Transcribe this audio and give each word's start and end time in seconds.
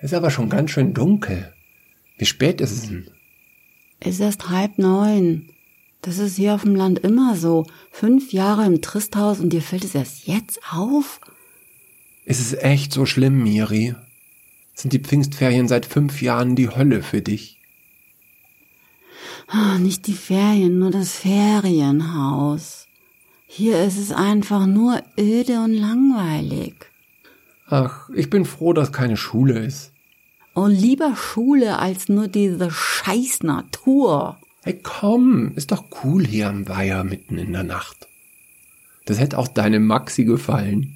Ist 0.00 0.14
aber 0.14 0.30
schon 0.30 0.48
ganz 0.48 0.70
schön 0.70 0.94
dunkel. 0.94 1.52
Wie 2.16 2.26
spät 2.26 2.60
ist 2.60 2.72
es 2.72 2.82
denn? 2.88 3.10
Es 4.00 4.14
ist 4.14 4.20
erst 4.20 4.48
halb 4.48 4.78
neun. 4.78 5.50
Das 6.02 6.18
ist 6.18 6.36
hier 6.36 6.54
auf 6.54 6.62
dem 6.62 6.76
Land 6.76 7.00
immer 7.00 7.34
so. 7.36 7.66
Fünf 7.90 8.32
Jahre 8.32 8.64
im 8.64 8.80
Tristhaus 8.80 9.40
und 9.40 9.52
dir 9.52 9.62
fällt 9.62 9.84
es 9.84 9.94
erst 9.94 10.26
jetzt 10.26 10.60
auf? 10.72 11.20
Ist 12.24 12.40
es 12.40 12.52
echt 12.54 12.92
so 12.92 13.06
schlimm, 13.06 13.42
Miri? 13.42 13.94
Sind 14.74 14.92
die 14.92 15.00
Pfingstferien 15.00 15.66
seit 15.66 15.86
fünf 15.86 16.22
Jahren 16.22 16.54
die 16.54 16.68
Hölle 16.68 17.02
für 17.02 17.20
dich? 17.20 17.58
Ah, 19.48 19.78
nicht 19.78 20.06
die 20.06 20.14
Ferien, 20.14 20.78
nur 20.78 20.90
das 20.90 21.12
Ferienhaus. 21.12 22.86
Hier 23.46 23.82
ist 23.82 23.96
es 23.96 24.12
einfach 24.12 24.66
nur 24.66 25.02
öde 25.18 25.60
und 25.60 25.72
langweilig. 25.72 26.74
Ach, 27.70 28.08
ich 28.14 28.30
bin 28.30 28.44
froh, 28.44 28.72
dass 28.72 28.92
keine 28.92 29.16
Schule 29.16 29.58
ist. 29.58 29.92
Oh, 30.54 30.66
lieber 30.66 31.14
Schule 31.14 31.78
als 31.78 32.08
nur 32.08 32.28
diese 32.28 32.70
scheiß 32.70 33.42
Natur. 33.42 34.38
Hey, 34.62 34.80
komm, 34.82 35.52
ist 35.54 35.70
doch 35.70 35.84
cool 36.02 36.26
hier 36.26 36.48
am 36.48 36.68
Weiher 36.68 37.04
mitten 37.04 37.38
in 37.38 37.52
der 37.52 37.62
Nacht. 37.62 38.08
Das 39.04 39.20
hätte 39.20 39.38
auch 39.38 39.48
deine 39.48 39.80
Maxi 39.80 40.24
gefallen. 40.24 40.94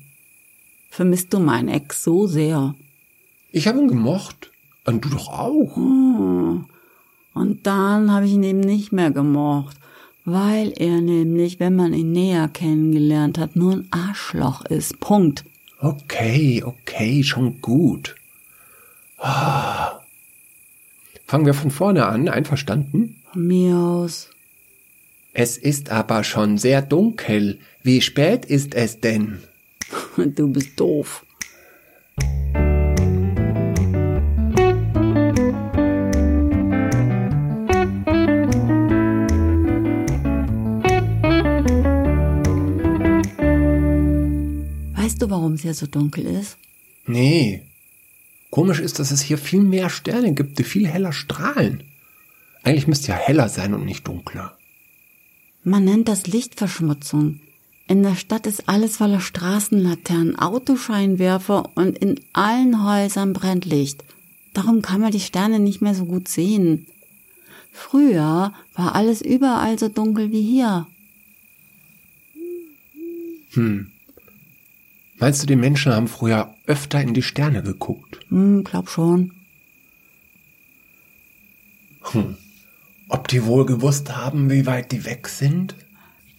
Vermisst 0.91 1.33
du 1.33 1.39
meinen 1.39 1.69
Ex 1.69 2.03
so 2.03 2.27
sehr? 2.27 2.75
Ich 3.51 3.67
habe 3.69 3.79
ihn 3.79 3.89
gemocht. 3.89 4.51
Und 4.85 5.05
du 5.05 5.11
doch 5.11 5.29
auch. 5.29 5.77
Hm. 5.77 6.65
Und 7.35 7.67
dann 7.67 8.11
habe 8.11 8.27
ich 8.27 8.33
ihn 8.33 8.43
eben 8.43 8.61
nicht 8.61 8.93
mehr 8.93 9.11
gemocht, 9.11 9.77
weil 10.25 10.73
er 10.77 11.01
nämlich, 11.01 11.61
wenn 11.61 11.77
man 11.77 11.95
ihn 11.95 12.13
näher 12.13 12.49
kennengelernt 12.49 13.39
hat, 13.39 13.57
nur 13.57 13.75
ein 13.75 13.89
Arschloch 13.91 14.65
ist. 14.65 15.01
Punkt. 15.01 15.45
Okay, 15.83 16.63
okay, 16.65 17.25
schon 17.25 17.61
gut. 17.61 18.15
Ah. 19.19 19.99
Fangen 21.27 21.45
wir 21.45 21.55
von 21.55 21.73
vorne 21.73 22.07
an, 22.07 22.29
einverstanden? 22.29 23.21
Mir 23.35 23.77
aus. 23.77 24.31
Es 25.33 25.57
ist 25.57 25.91
aber 25.91 26.23
schon 26.23 26.57
sehr 26.57 26.83
dunkel. 26.83 27.59
Wie 27.83 28.01
spät 28.01 28.45
ist 28.45 28.75
es 28.77 29.01
denn? 29.01 29.43
Du 30.17 30.53
bist 30.53 30.79
doof. 30.79 31.27
Weißt 45.03 45.21
du, 45.21 45.31
warum 45.31 45.55
es 45.55 45.63
hier 45.63 45.75
so 45.75 45.87
dunkel 45.87 46.25
ist? 46.27 46.57
Nee. 47.07 47.63
Komisch 48.51 48.79
ist, 48.79 49.01
dass 49.01 49.11
es 49.11 49.21
hier 49.21 49.37
viel 49.37 49.63
mehr 49.63 49.91
Sterne 49.91 50.33
gibt, 50.33 50.61
die 50.61 50.65
viel 50.65 50.87
heller 50.87 51.13
strahlen. 51.13 51.83
Eigentlich 52.63 52.87
müsste 52.87 53.09
ja 53.09 53.17
heller 53.17 53.49
sein 53.49 53.75
und 53.75 53.85
nicht 53.85 54.07
dunkler. 54.07 54.57
Man 55.65 55.85
nennt 55.85 56.07
das 56.07 56.29
Lichtverschmutzung. 56.29 57.41
In 57.89 58.05
der 58.05 58.15
Stadt 58.15 58.47
ist 58.47 58.69
alles 58.69 58.99
voller 58.99 59.21
Straßenlaternen, 59.21 60.39
Autoscheinwerfer 60.39 61.73
und 61.75 61.99
in 61.99 62.21
allen 62.33 62.87
Häusern 62.87 63.33
brennt 63.33 63.65
Licht. 63.65 64.05
Darum 64.55 64.83
kann 64.83 65.01
man 65.01 65.11
die 65.11 65.19
Sterne 65.19 65.59
nicht 65.59 65.83
mehr 65.83 65.97
so 65.97 66.05
gut 66.05 66.29
sehen. 66.29 66.87
Früher 67.73 68.53
war 68.75 68.95
alles 68.95 69.21
überall 69.21 69.81
so 69.81 69.89
dunkel 69.89 70.31
wie 70.31 70.43
hier. 70.43 70.87
Hm. 73.55 73.92
Meinst 75.23 75.41
du, 75.41 75.47
die 75.47 75.55
Menschen 75.55 75.93
haben 75.93 76.09
früher 76.09 76.53
öfter 76.67 77.01
in 77.01 77.15
die 77.15 77.23
Sterne 77.23 77.63
geguckt? 77.63 78.19
Hm, 78.29 78.65
glaub 78.65 78.89
schon. 78.89 79.31
Hm. 82.11 82.35
Ob 83.09 83.29
die 83.29 83.45
wohl 83.45 83.65
gewusst 83.65 84.17
haben, 84.17 84.51
wie 84.51 84.67
weit 84.67 84.91
die 84.91 85.05
weg 85.05 85.29
sind? 85.29 85.77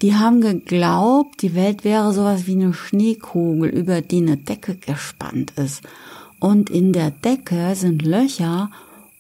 Die 0.01 0.16
haben 0.16 0.41
geglaubt, 0.41 1.41
die 1.41 1.55
Welt 1.55 1.85
wäre 1.85 2.11
sowas 2.11 2.45
wie 2.45 2.55
eine 2.55 2.73
Schneekugel, 2.73 3.69
über 3.69 4.01
die 4.01 4.17
eine 4.17 4.35
Decke 4.35 4.75
gespannt 4.75 5.51
ist. 5.51 5.81
Und 6.39 6.69
in 6.69 6.91
der 6.91 7.11
Decke 7.11 7.77
sind 7.77 8.01
Löcher 8.01 8.69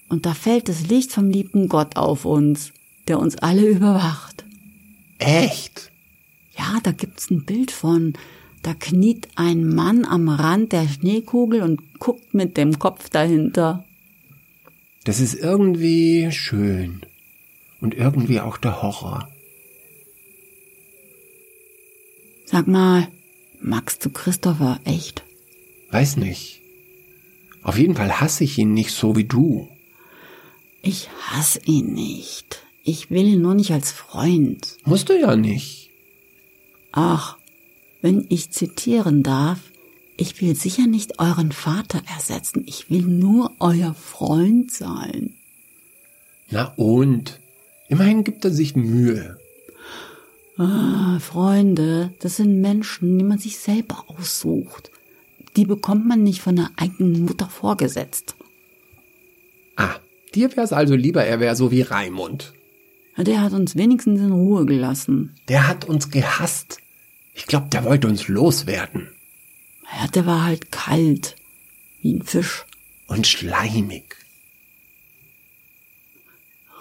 und 0.09 0.25
da 0.25 0.33
fällt 0.33 0.67
das 0.67 0.87
Licht 0.87 1.13
vom 1.13 1.29
lieben 1.29 1.69
Gott 1.69 1.95
auf 1.95 2.25
uns, 2.25 2.73
der 3.07 3.17
uns 3.17 3.37
alle 3.37 3.65
überwacht. 3.69 4.43
Echt? 5.19 5.89
Ja, 6.57 6.81
da 6.83 6.91
gibt's 6.91 7.31
ein 7.31 7.45
Bild 7.45 7.71
von. 7.71 8.15
Da 8.63 8.73
kniet 8.73 9.27
ein 9.35 9.67
Mann 9.67 10.05
am 10.05 10.29
Rand 10.29 10.71
der 10.71 10.87
Schneekugel 10.87 11.61
und 11.61 11.99
guckt 11.99 12.33
mit 12.33 12.55
dem 12.55 12.79
Kopf 12.79 13.09
dahinter. 13.09 13.83
Das 15.03 15.19
ist 15.19 15.35
irgendwie 15.35 16.31
schön. 16.31 17.01
Und 17.81 17.93
irgendwie 17.93 18.39
auch 18.39 18.57
der 18.57 18.81
Horror. 18.81 19.27
Sag 22.45 22.67
mal, 22.67 23.09
magst 23.59 24.05
du 24.05 24.09
Christopher 24.09 24.79
echt? 24.85 25.23
Weiß 25.91 26.15
nicht. 26.15 26.61
Auf 27.63 27.77
jeden 27.77 27.95
Fall 27.95 28.21
hasse 28.21 28.45
ich 28.45 28.57
ihn 28.57 28.73
nicht 28.73 28.91
so 28.91 29.17
wie 29.17 29.25
du. 29.25 29.67
Ich 30.81 31.09
hasse 31.27 31.59
ihn 31.65 31.93
nicht. 31.93 32.63
Ich 32.83 33.09
will 33.11 33.25
ihn 33.25 33.41
nur 33.41 33.55
nicht 33.55 33.71
als 33.71 33.91
Freund. 33.91 34.77
Musst 34.85 35.09
du 35.09 35.19
ja 35.19 35.35
nicht. 35.35 35.89
Ach, 36.91 37.37
wenn 38.03 38.25
ich 38.27 38.51
zitieren 38.51 39.23
darf, 39.23 39.59
ich 40.17 40.39
will 40.41 40.55
sicher 40.55 40.85
nicht 40.85 41.19
euren 41.19 41.53
Vater 41.53 42.01
ersetzen, 42.13 42.63
ich 42.67 42.91
will 42.91 43.01
nur 43.01 43.51
euer 43.59 43.95
Freund 43.95 44.69
sein. 44.71 45.33
Na 46.51 46.73
und? 46.75 47.39
Immerhin 47.87 48.23
gibt 48.23 48.43
er 48.43 48.51
sich 48.51 48.75
Mühe. 48.75 49.37
Ah, 50.57 51.17
Freunde, 51.19 52.13
das 52.19 52.35
sind 52.35 52.59
Menschen, 52.59 53.17
die 53.17 53.23
man 53.23 53.39
sich 53.39 53.57
selber 53.57 54.03
aussucht. 54.07 54.91
Die 55.55 55.65
bekommt 55.65 56.05
man 56.05 56.23
nicht 56.23 56.41
von 56.41 56.57
der 56.57 56.71
eigenen 56.75 57.23
Mutter 57.23 57.47
vorgesetzt. 57.47 58.35
Ah, 59.77 59.95
dir 60.35 60.55
wär's 60.57 60.73
also 60.73 60.95
lieber, 60.95 61.23
er 61.23 61.39
wär 61.39 61.55
so 61.55 61.71
wie 61.71 61.81
Raimund. 61.81 62.53
Der 63.17 63.41
hat 63.41 63.53
uns 63.53 63.77
wenigstens 63.77 64.19
in 64.19 64.31
Ruhe 64.33 64.65
gelassen. 64.65 65.35
Der 65.47 65.67
hat 65.69 65.85
uns 65.85 66.09
gehasst. 66.11 66.82
Ich 67.33 67.47
glaub, 67.47 67.71
der 67.71 67.83
wollte 67.83 68.07
uns 68.07 68.27
loswerden. 68.27 69.09
Ja, 69.99 70.07
der 70.07 70.25
war 70.25 70.43
halt 70.43 70.71
kalt. 70.71 71.35
Wie 72.01 72.13
ein 72.13 72.23
Fisch. 72.23 72.65
Und 73.07 73.27
schleimig. 73.27 74.15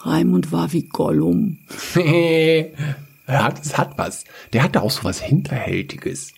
Raimund 0.01 0.51
war 0.53 0.73
wie 0.73 0.83
Gollum. 0.83 1.59
ja, 1.95 3.51
das 3.51 3.79
hat 3.79 3.99
was. 3.99 4.25
Der 4.53 4.63
hatte 4.63 4.83
auch 4.83 4.91
so 4.91 5.05
was 5.05 5.21
Hinterhältiges. 5.21 6.33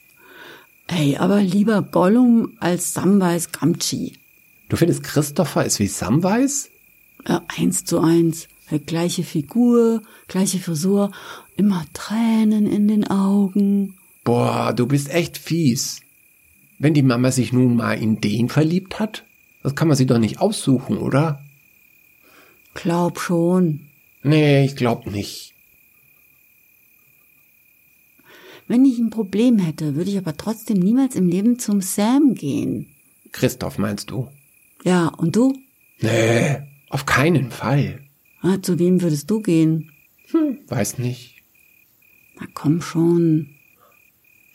Ey, 0.86 1.16
aber 1.16 1.41
lieber 1.41 1.82
Gollum 1.82 2.52
als 2.60 2.92
Samwise 2.92 3.48
Gamgee. 3.50 4.12
Du 4.69 4.76
findest 4.76 5.02
Christopher 5.02 5.64
ist 5.64 5.78
wie 5.78 5.86
Samwise? 5.86 6.69
Ja, 7.26 7.42
eins 7.56 7.84
zu 7.84 8.00
eins. 8.00 8.48
Gleiche 8.86 9.22
Figur, 9.22 10.02
gleiche 10.26 10.58
Frisur, 10.58 11.12
immer 11.56 11.84
Tränen 11.92 12.66
in 12.66 12.88
den 12.88 13.06
Augen. 13.06 13.94
Boah, 14.25 14.73
du 14.73 14.87
bist 14.87 15.11
echt 15.11 15.37
fies. 15.37 16.01
Wenn 16.79 16.95
die 16.95 17.03
Mama 17.03 17.31
sich 17.31 17.53
nun 17.53 17.77
mal 17.77 17.95
in 17.95 18.21
den 18.21 18.49
verliebt 18.49 18.99
hat, 18.99 19.25
das 19.62 19.75
kann 19.75 19.89
man 19.89 19.97
sie 19.97 20.07
doch 20.07 20.19
nicht 20.19 20.41
aussuchen, 20.41 20.99
oder? 20.99 21.43
Glaub 22.75 23.21
schon. 23.21 23.89
Nee, 24.23 24.65
ich 24.65 24.75
glaub 24.77 25.07
nicht. 25.07 25.55
Wenn 28.67 28.85
ich 28.87 28.99
ein 28.99 29.11
Problem 29.11 29.59
hätte, 29.59 29.95
würde 29.95 30.11
ich 30.11 30.19
aber 30.19 30.37
trotzdem 30.37 30.79
niemals 30.79 31.17
im 31.17 31.29
Leben 31.29 31.59
zum 31.59 31.83
Sam 31.83 32.35
gehen. 32.35 32.89
Christoph 33.33 33.79
meinst 33.79 34.11
du? 34.11 34.29
Ja, 34.85 35.09
und 35.09 35.37
du? 35.37 35.55
Nee, 36.00 36.62
auf 36.88 37.05
keinen 37.05 37.50
Fall. 37.50 38.00
Ah, 38.41 38.61
zu 38.61 38.79
wem 38.79 39.03
würdest 39.03 39.31
du 39.31 39.41
gehen? 39.41 39.91
Hm, 40.31 40.59
weiß 40.69 40.99
nicht. 40.99 41.43
Na 42.38 42.47
komm 42.55 42.81
schon. 42.81 43.54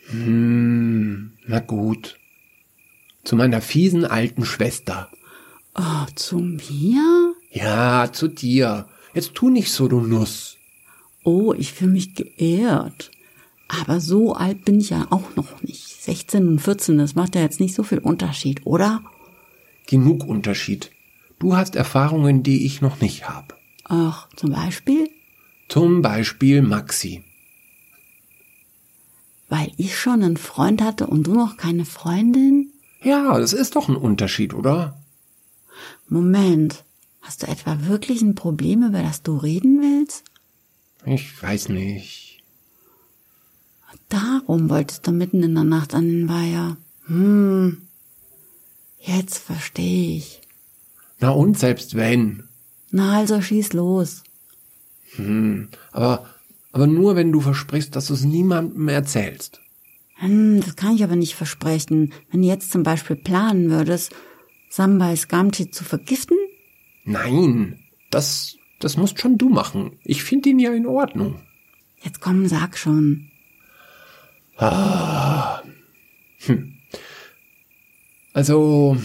Hm, 0.06 1.32
na 1.46 1.60
gut. 1.60 2.18
Zu 3.24 3.36
meiner 3.36 3.60
fiesen 3.60 4.04
alten 4.04 4.44
Schwester. 4.44 5.10
Oh, 5.74 6.06
zu 6.14 6.38
mir? 6.38 7.34
Ja, 7.50 8.12
zu 8.12 8.28
dir. 8.28 8.86
Jetzt 9.14 9.34
tu 9.34 9.50
nicht 9.50 9.70
so, 9.70 9.88
du 9.88 10.00
Nuss. 10.00 10.56
Oh, 11.24 11.52
ich 11.52 11.72
fühle 11.72 11.92
mich 11.92 12.14
geehrt. 12.14 13.10
Aber 13.68 14.00
so 14.00 14.34
alt 14.34 14.64
bin 14.64 14.80
ich 14.80 14.90
ja 14.90 15.06
auch 15.10 15.36
noch 15.36 15.62
nicht. 15.62 16.02
16 16.02 16.48
und 16.48 16.58
14, 16.60 16.98
das 16.98 17.14
macht 17.14 17.34
ja 17.36 17.42
jetzt 17.42 17.60
nicht 17.60 17.74
so 17.74 17.82
viel 17.82 17.98
Unterschied, 17.98 18.66
oder? 18.66 19.02
Genug 19.86 20.26
Unterschied. 20.26 20.90
Du 21.38 21.56
hast 21.56 21.76
Erfahrungen, 21.76 22.42
die 22.42 22.66
ich 22.66 22.80
noch 22.80 23.00
nicht 23.00 23.28
hab. 23.28 23.58
Ach, 23.84 24.28
zum 24.34 24.52
Beispiel? 24.52 25.08
Zum 25.68 26.02
Beispiel 26.02 26.62
Maxi. 26.62 27.22
Weil 29.50 29.72
ich 29.76 29.98
schon 29.98 30.22
einen 30.22 30.36
Freund 30.38 30.80
hatte 30.80 31.08
und 31.08 31.24
du 31.26 31.34
noch 31.34 31.58
keine 31.58 31.84
Freundin? 31.84 32.72
Ja, 33.02 33.38
das 33.38 33.52
ist 33.52 33.76
doch 33.76 33.88
ein 33.88 33.96
Unterschied, 33.96 34.54
oder? 34.54 34.96
Moment. 36.08 36.84
Hast 37.20 37.42
du 37.42 37.48
etwa 37.48 37.76
wirklich 37.86 38.22
ein 38.22 38.36
Problem, 38.36 38.82
über 38.84 39.02
das 39.02 39.22
du 39.22 39.36
reden 39.36 39.80
willst? 39.80 40.24
Ich 41.04 41.42
weiß 41.42 41.68
nicht. 41.68 42.42
Darum 44.08 44.70
wolltest 44.70 45.06
du 45.06 45.12
mitten 45.12 45.42
in 45.42 45.54
der 45.54 45.64
Nacht 45.64 45.94
an 45.94 46.06
den 46.06 46.28
Weiher. 46.28 46.76
Hm. 47.06 47.82
Jetzt 49.00 49.38
verstehe 49.38 50.16
ich. 50.16 50.40
Na 51.18 51.30
und 51.30 51.58
selbst 51.58 51.96
wenn. 51.96 52.44
Na 52.90 53.18
also 53.18 53.40
schieß 53.40 53.72
los. 53.72 54.22
Hm, 55.16 55.68
aber, 55.90 56.28
aber 56.72 56.86
nur 56.86 57.16
wenn 57.16 57.32
du 57.32 57.40
versprichst, 57.40 57.94
dass 57.96 58.06
du 58.06 58.14
es 58.14 58.24
niemandem 58.24 58.88
erzählst. 58.88 59.60
Hm, 60.16 60.60
das 60.60 60.76
kann 60.76 60.94
ich 60.94 61.02
aber 61.02 61.16
nicht 61.16 61.34
versprechen. 61.34 62.12
Wenn 62.30 62.42
du 62.42 62.48
jetzt 62.48 62.70
zum 62.70 62.82
Beispiel 62.82 63.16
planen 63.16 63.70
würdest, 63.70 64.12
Sambais 64.68 65.28
Gamti 65.28 65.70
zu 65.70 65.82
vergiften? 65.82 66.36
Nein, 67.04 67.80
das, 68.10 68.56
das 68.78 68.96
musst 68.96 69.20
schon 69.20 69.38
du 69.38 69.48
machen. 69.48 69.98
Ich 70.04 70.22
finde 70.22 70.50
ihn 70.50 70.58
ja 70.58 70.72
in 70.72 70.86
Ordnung. 70.86 71.40
Jetzt 72.02 72.20
komm, 72.20 72.46
sag 72.46 72.78
schon. 72.78 73.30
Ah. 74.56 75.62
Hm. 76.40 76.74
Also, 78.32 78.96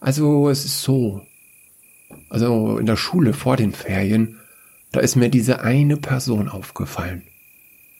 also 0.00 0.48
es 0.48 0.64
ist 0.64 0.82
so. 0.82 1.22
Also 2.28 2.78
in 2.78 2.86
der 2.86 2.96
Schule 2.96 3.32
vor 3.32 3.56
den 3.56 3.72
Ferien, 3.72 4.40
da 4.96 5.02
ist 5.02 5.14
mir 5.14 5.28
diese 5.28 5.60
eine 5.60 5.98
Person 5.98 6.48
aufgefallen. 6.48 7.22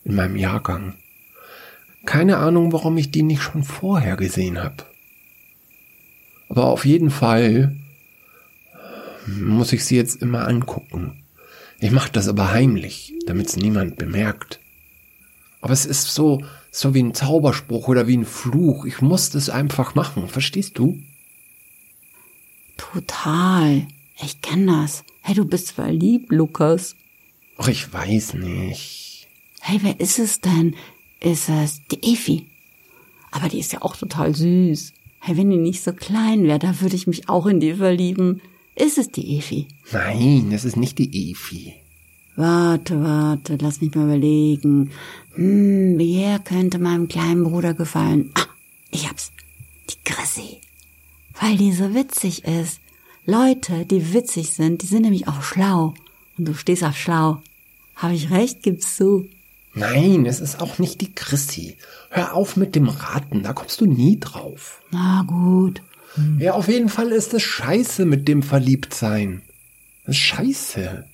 In 0.04 0.14
meinem 0.14 0.34
Jahrgang. 0.34 0.94
Keine 2.06 2.38
Ahnung, 2.38 2.72
warum 2.72 2.96
ich 2.96 3.10
die 3.10 3.22
nicht 3.22 3.42
schon 3.42 3.64
vorher 3.64 4.16
gesehen 4.16 4.58
habe. 4.58 4.86
Aber 6.48 6.64
auf 6.64 6.86
jeden 6.86 7.10
Fall 7.10 7.76
muss 9.26 9.74
ich 9.74 9.84
sie 9.84 9.96
jetzt 9.96 10.22
immer 10.22 10.48
angucken. 10.48 11.22
Ich 11.80 11.90
mache 11.90 12.10
das 12.10 12.28
aber 12.28 12.50
heimlich, 12.52 13.12
damit 13.26 13.48
es 13.48 13.56
niemand 13.58 13.96
bemerkt. 13.96 14.58
Aber 15.60 15.74
es 15.74 15.84
ist 15.84 16.14
so, 16.14 16.42
so 16.70 16.94
wie 16.94 17.02
ein 17.02 17.12
Zauberspruch 17.12 17.88
oder 17.88 18.06
wie 18.06 18.16
ein 18.16 18.24
Fluch. 18.24 18.86
Ich 18.86 19.02
muss 19.02 19.28
das 19.28 19.50
einfach 19.50 19.94
machen. 19.94 20.28
Verstehst 20.28 20.78
du? 20.78 20.98
Total. 22.78 23.86
Ich 24.18 24.40
kenn 24.40 24.66
das. 24.66 25.04
Hey, 25.26 25.34
du 25.34 25.44
bist 25.44 25.72
verliebt, 25.72 26.30
Lukas. 26.30 26.94
Ach, 27.58 27.66
ich 27.66 27.92
weiß 27.92 28.34
nicht. 28.34 29.26
Hey, 29.60 29.80
wer 29.82 29.98
ist 29.98 30.20
es 30.20 30.40
denn? 30.40 30.76
Ist 31.18 31.48
es 31.48 31.84
die 31.88 32.12
Efi? 32.12 32.46
Aber 33.32 33.48
die 33.48 33.58
ist 33.58 33.72
ja 33.72 33.82
auch 33.82 33.96
total 33.96 34.36
süß. 34.36 34.92
Hey, 35.18 35.36
wenn 35.36 35.50
die 35.50 35.56
nicht 35.56 35.82
so 35.82 35.92
klein 35.92 36.44
wäre, 36.44 36.60
da 36.60 36.80
würde 36.80 36.94
ich 36.94 37.08
mich 37.08 37.28
auch 37.28 37.46
in 37.46 37.58
die 37.58 37.74
verlieben. 37.74 38.40
Ist 38.76 38.98
es 38.98 39.10
die 39.10 39.36
Efi? 39.36 39.66
Nein, 39.90 40.52
es 40.52 40.64
ist 40.64 40.76
nicht 40.76 40.96
die 40.98 41.32
Efi. 41.32 41.74
Warte, 42.36 43.02
warte, 43.02 43.58
lass 43.60 43.80
mich 43.80 43.92
mal 43.96 44.04
überlegen. 44.04 44.92
Hm, 45.34 45.98
wer 45.98 46.38
könnte 46.38 46.78
meinem 46.78 47.08
kleinen 47.08 47.42
Bruder 47.42 47.74
gefallen? 47.74 48.30
Ah, 48.34 48.46
ich 48.92 49.08
hab's. 49.08 49.32
Die 49.90 49.96
Chrissy. 50.04 50.58
Weil 51.40 51.56
die 51.56 51.72
so 51.72 51.92
witzig 51.94 52.44
ist. 52.44 52.78
Leute, 53.28 53.84
die 53.86 54.12
witzig 54.14 54.52
sind, 54.52 54.82
die 54.82 54.86
sind 54.86 55.02
nämlich 55.02 55.26
auch 55.26 55.42
schlau. 55.42 55.94
Und 56.38 56.44
du 56.46 56.54
stehst 56.54 56.84
auf 56.84 56.96
schlau. 56.96 57.42
Hab 57.96 58.12
ich 58.12 58.30
recht? 58.30 58.62
Gib's 58.62 58.94
zu. 58.94 59.28
Nein, 59.74 60.26
es 60.26 60.40
ist 60.40 60.60
auch 60.60 60.78
nicht 60.78 61.00
die 61.00 61.12
Chrissy. 61.12 61.76
Hör 62.10 62.34
auf 62.34 62.56
mit 62.56 62.76
dem 62.76 62.88
Raten, 62.88 63.42
da 63.42 63.52
kommst 63.52 63.80
du 63.80 63.86
nie 63.86 64.20
drauf. 64.20 64.80
Na 64.92 65.24
gut. 65.26 65.82
Ja, 66.38 66.54
auf 66.54 66.68
jeden 66.68 66.88
Fall 66.88 67.08
ist 67.08 67.34
es 67.34 67.42
scheiße 67.42 68.06
mit 68.06 68.28
dem 68.28 68.44
Verliebtsein. 68.44 69.42
Das 70.04 70.14
ist 70.14 70.22
scheiße. 70.22 71.04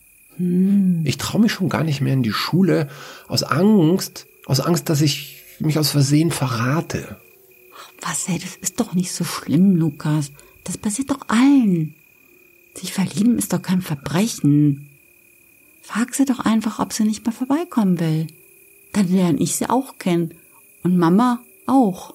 Ich 1.05 1.17
traue 1.17 1.41
mich 1.41 1.53
schon 1.53 1.71
gar 1.71 1.83
nicht 1.83 2.03
mehr 2.03 2.13
in 2.13 2.23
die 2.23 2.33
Schule 2.33 2.89
aus 3.27 3.43
Angst, 3.43 4.27
aus 4.45 4.61
Angst, 4.61 4.91
dass 4.91 5.01
ich 5.01 5.43
mich 5.61 5.79
aus 5.79 5.91
Versehen 5.91 6.31
verrate. 6.31 7.17
Was, 8.03 8.29
ey, 8.29 8.39
das 8.39 8.57
ist 8.57 8.79
doch 8.81 8.95
nicht 8.95 9.13
so 9.13 9.25
schlimm, 9.25 9.77
Lukas. 9.77 10.31
Das 10.65 10.77
passiert 10.77 11.11
doch 11.11 11.29
allen. 11.29 11.95
Sich 12.75 12.93
verlieben 12.93 13.39
ist 13.39 13.53
doch 13.53 13.63
kein 13.63 13.83
Verbrechen. 13.83 14.89
Frag 15.83 16.15
sie 16.15 16.25
doch 16.25 16.41
einfach, 16.41 16.79
ob 16.79 16.93
sie 16.93 17.05
nicht 17.05 17.25
mehr 17.25 17.33
vorbeikommen 17.33 18.01
will. 18.01 18.27
Dann 18.93 19.09
lerne 19.09 19.41
ich 19.41 19.57
sie 19.57 19.69
auch 19.69 19.99
kennen. 19.99 20.35
Und 20.83 20.97
Mama 20.97 21.41
auch. 21.67 22.15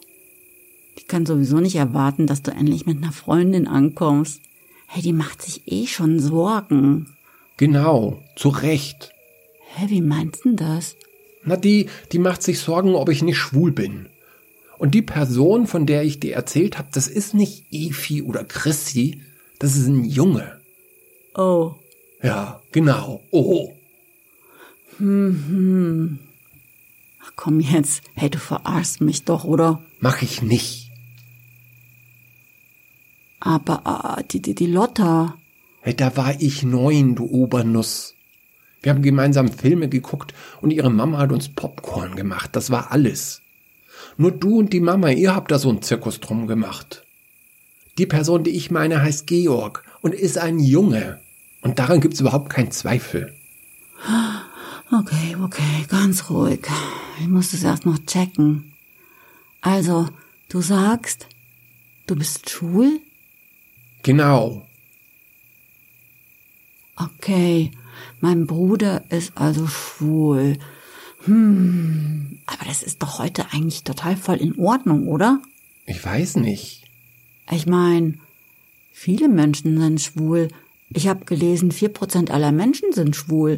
Die 1.00 1.04
kann 1.04 1.26
sowieso 1.26 1.60
nicht 1.60 1.76
erwarten, 1.76 2.28
dass 2.28 2.42
du 2.42 2.52
endlich 2.52 2.86
mit 2.86 2.98
einer 2.98 3.12
Freundin 3.12 3.68
ankommst. 3.68 4.42
Hey, 4.88 5.02
die 5.02 5.14
macht 5.14 5.42
sich 5.42 5.62
eh 5.66 5.86
schon 5.86 6.20
Sorgen. 6.20 7.08
Genau, 7.58 8.24
zu 8.36 8.50
Recht. 8.50 9.12
Hä, 9.76 9.86
wie 9.90 10.02
meinst 10.02 10.46
du 10.46 10.54
das? 10.54 10.96
Na, 11.44 11.56
die, 11.56 11.88
die 12.12 12.20
macht 12.20 12.42
sich 12.42 12.60
Sorgen, 12.60 12.96
ob 12.96 13.10
ich 13.10 13.22
nicht 13.22 13.38
schwul 13.38 13.72
bin. 13.72 14.08
Und 14.78 14.94
die 14.94 15.02
Person, 15.02 15.68
von 15.68 15.86
der 15.86 16.04
ich 16.04 16.20
dir 16.20 16.36
erzählt 16.36 16.78
habe, 16.78 16.90
das 16.92 17.08
ist 17.08 17.34
nicht 17.34 17.66
Efi 17.72 18.22
oder 18.22 18.44
Chrissy, 18.44 19.22
das 19.60 19.76
ist 19.76 19.88
ein 19.88 20.06
Junge. 20.06 20.60
Oh. 21.36 21.76
Ja, 22.22 22.62
genau. 22.72 23.24
Oh. 23.32 23.74
Ach 25.00 25.04
komm 27.36 27.60
jetzt. 27.60 28.02
Hey, 28.16 28.30
du 28.30 28.40
verarschst 28.40 29.02
mich 29.02 29.26
doch, 29.26 29.44
oder? 29.44 29.82
Mach 30.00 30.22
ich 30.22 30.42
nicht. 30.42 30.90
Aber 33.40 33.86
ah, 33.86 34.22
die, 34.24 34.42
die, 34.42 34.56
die 34.56 34.68
Lotta. 34.68 35.38
Hey, 35.82 35.96
da 35.96 36.18
war 36.18 36.42
ich 36.42 36.64
neun, 36.64 37.16
du 37.16 37.26
Obernuss. 37.26 38.16
Wir 38.82 38.92
haben 38.92 39.02
gemeinsam 39.02 39.52
Filme 39.52 39.90
geguckt 39.90 40.34
und 40.62 40.72
ihre 40.72 40.90
Mama 40.90 41.20
hat 41.20 41.32
uns 41.32 41.50
Popcorn 41.50 42.16
gemacht. 42.16 42.56
Das 42.56 42.70
war 42.70 42.92
alles. 42.92 43.42
Nur 44.18 44.32
du 44.32 44.60
und 44.60 44.74
die 44.74 44.80
Mama, 44.80 45.10
ihr 45.10 45.36
habt 45.36 45.52
da 45.52 45.60
so 45.60 45.70
einen 45.70 45.82
Zirkus 45.82 46.20
drum 46.20 46.48
gemacht. 46.48 47.06
Die 47.98 48.06
Person, 48.06 48.44
die 48.44 48.52
ich 48.52 48.72
meine, 48.72 49.02
heißt 49.02 49.28
Georg 49.28 49.84
und 50.02 50.14
ist 50.14 50.38
ein 50.38 50.60
Junge. 50.60 51.20
Und 51.62 51.80
daran 51.80 52.00
gibt's 52.00 52.20
überhaupt 52.20 52.50
keinen 52.50 52.72
Zweifel. 52.72 53.34
Okay, 54.92 55.36
okay, 55.44 55.86
ganz 55.90 56.30
ruhig. 56.30 56.68
Ich 57.20 57.28
muss 57.28 57.52
das 57.52 57.64
erst 57.64 57.86
noch 57.86 57.98
checken. 58.06 58.74
Also, 59.62 60.08
du 60.50 60.62
sagst, 60.62 61.28
du 62.06 62.16
bist 62.16 62.50
schwul? 62.50 63.00
Genau. 64.04 64.66
Okay, 66.96 67.72
mein 68.22 68.48
Bruder 68.48 69.04
ist 69.10 69.34
also 69.36 69.68
schwul. 69.68 70.58
Hm, 71.26 72.40
aber 72.46 72.66
das 72.66 72.84
ist 72.84 73.02
doch 73.02 73.20
heute 73.20 73.52
eigentlich 73.52 73.84
total 73.84 74.16
voll 74.16 74.38
in 74.38 74.58
Ordnung, 74.58 75.08
oder? 75.08 75.42
Ich 75.86 76.04
weiß 76.04 76.38
nicht. 76.38 76.87
Ich 77.52 77.66
mein, 77.66 78.20
viele 78.92 79.30
Menschen 79.30 79.80
sind 79.80 80.02
schwul. 80.02 80.50
Ich 80.90 81.08
habe 81.08 81.26
gelesen, 81.26 81.72
vier 81.72 81.90
Prozent 81.90 82.32
aller 82.32 82.52
Menschen 82.52 82.94
sind 82.94 83.16
schwul. 83.16 83.58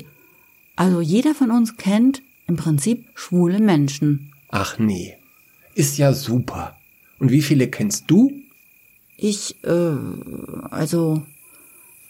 Also 0.75 1.01
jeder 1.01 1.35
von 1.35 1.51
uns 1.51 1.77
kennt 1.77 2.21
im 2.47 2.55
Prinzip 2.55 3.05
schwule 3.15 3.59
Menschen. 3.59 4.31
Ach 4.49 4.79
nee. 4.79 5.15
Ist 5.75 5.97
ja 5.97 6.13
super. 6.13 6.75
Und 7.19 7.31
wie 7.31 7.41
viele 7.41 7.67
kennst 7.67 8.05
du? 8.07 8.31
Ich, 9.17 9.63
äh, 9.63 9.95
also, 10.71 11.21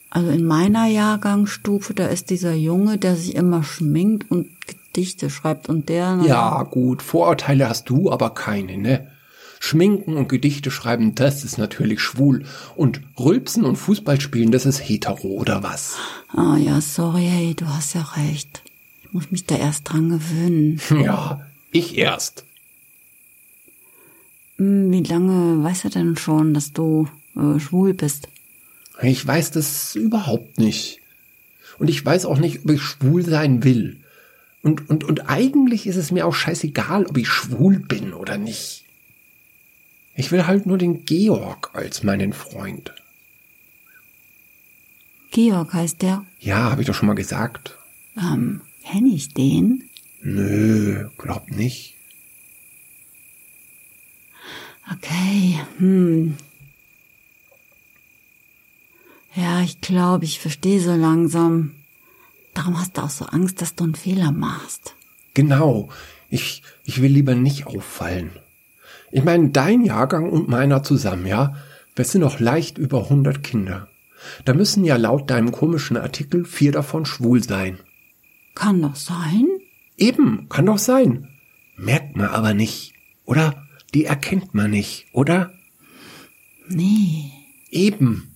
also 0.09 0.29
in 0.29 0.45
meiner 0.45 0.87
Jahrgangsstufe, 0.87 1.93
da 1.93 2.07
ist 2.07 2.29
dieser 2.29 2.53
Junge, 2.53 2.97
der 2.97 3.15
sich 3.15 3.35
immer 3.35 3.63
schminkt 3.63 4.29
und 4.29 4.49
Gedichte 4.67 5.29
schreibt 5.29 5.69
und 5.69 5.89
der. 5.89 6.19
Ja, 6.25 6.63
gut. 6.63 7.01
Vorurteile 7.01 7.67
hast 7.67 7.89
du, 7.89 8.11
aber 8.11 8.31
keine, 8.31 8.77
ne? 8.77 9.11
Schminken 9.59 10.15
und 10.15 10.29
Gedichte 10.29 10.71
schreiben, 10.71 11.15
das 11.15 11.43
ist 11.43 11.57
natürlich 11.57 11.99
schwul. 11.99 12.45
Und 12.75 13.01
Rülpsen 13.19 13.65
und 13.65 13.75
Fußball 13.75 14.19
spielen, 14.21 14.51
das 14.51 14.65
ist 14.65 14.79
hetero, 14.79 15.27
oder 15.27 15.63
was? 15.63 15.97
Ah 16.29 16.57
ja, 16.57 16.79
sorry, 16.79 17.27
hey, 17.29 17.55
du 17.55 17.67
hast 17.67 17.93
ja 17.93 18.01
recht. 18.15 18.63
Ich 19.03 19.13
muss 19.13 19.31
mich 19.31 19.45
da 19.45 19.57
erst 19.57 19.91
dran 19.91 20.09
gewöhnen. 20.09 20.79
Ja, 21.03 21.45
ich 21.71 21.97
erst. 21.97 22.45
Hm, 24.57 24.91
Wie 24.91 25.03
lange 25.03 25.63
weißt 25.63 25.83
du 25.85 25.89
denn 25.89 26.15
schon, 26.17 26.53
dass 26.53 26.71
du 26.71 27.07
äh, 27.35 27.59
schwul 27.59 27.93
bist? 27.93 28.29
Ich 29.01 29.25
weiß 29.25 29.51
das 29.51 29.95
überhaupt 29.95 30.57
nicht. 30.57 30.99
Und 31.79 31.89
ich 31.89 32.05
weiß 32.05 32.25
auch 32.25 32.37
nicht, 32.37 32.63
ob 32.63 32.71
ich 32.71 32.81
schwul 32.81 33.23
sein 33.25 33.63
will. 33.63 33.97
Und, 34.61 34.89
und, 34.89 35.03
und 35.03 35.29
eigentlich 35.29 35.87
ist 35.87 35.95
es 35.95 36.11
mir 36.11 36.25
auch 36.25 36.33
scheißegal, 36.33 37.05
ob 37.05 37.17
ich 37.17 37.27
schwul 37.29 37.79
bin 37.79 38.13
oder 38.13 38.37
nicht. 38.37 38.83
Ich 40.15 40.31
will 40.31 40.47
halt 40.47 40.65
nur 40.65 40.77
den 40.77 41.05
Georg 41.05 41.71
als 41.73 42.03
meinen 42.03 42.33
Freund. 42.33 42.93
Georg 45.31 45.73
heißt 45.73 46.01
der. 46.01 46.25
Ja, 46.39 46.71
habe 46.71 46.81
ich 46.81 46.87
doch 46.87 46.95
schon 46.95 47.07
mal 47.07 47.13
gesagt. 47.13 47.77
Ähm, 48.17 48.61
kenn 48.83 49.05
ich 49.05 49.33
den? 49.33 49.89
Nö, 50.21 51.09
glaub 51.17 51.49
nicht. 51.51 51.95
Okay, 54.91 55.59
hm. 55.77 56.35
Ja, 59.35 59.61
ich 59.61 59.79
glaube, 59.81 60.25
ich 60.25 60.39
verstehe 60.39 60.81
so 60.81 60.95
langsam. 60.95 61.75
Darum 62.53 62.79
hast 62.79 62.97
du 62.97 63.01
auch 63.01 63.09
so 63.09 63.25
Angst, 63.25 63.61
dass 63.61 63.75
du 63.75 63.83
einen 63.83 63.95
Fehler 63.95 64.31
machst. 64.31 64.95
Genau. 65.35 65.89
Ich, 66.29 66.63
ich 66.83 67.01
will 67.01 67.11
lieber 67.11 67.35
nicht 67.35 67.67
auffallen. 67.67 68.31
Ich 69.11 69.23
meine, 69.23 69.49
dein 69.49 69.83
Jahrgang 69.83 70.29
und 70.29 70.47
meiner 70.47 70.83
zusammen, 70.83 71.25
ja? 71.25 71.55
Wir 71.95 72.05
sind 72.05 72.21
noch 72.21 72.39
leicht 72.39 72.77
über 72.77 73.03
100 73.03 73.43
Kinder. 73.43 73.87
Da 74.45 74.53
müssen 74.53 74.83
ja 74.83 74.97
laut 74.97 75.29
deinem 75.29 75.51
komischen 75.51 75.97
Artikel 75.97 76.45
vier 76.45 76.71
davon 76.71 77.05
schwul 77.05 77.43
sein. 77.43 77.79
Kann 78.55 78.81
doch 78.81 78.95
sein. 78.95 79.47
Eben, 79.97 80.47
kann 80.49 80.65
doch 80.65 80.77
sein. 80.77 81.29
Merkt 81.75 82.15
man 82.15 82.27
aber 82.27 82.53
nicht, 82.53 82.93
oder? 83.25 83.65
Die 83.93 84.05
erkennt 84.05 84.53
man 84.53 84.71
nicht, 84.71 85.07
oder? 85.13 85.53
Nee. 86.67 87.31
Eben. 87.71 88.35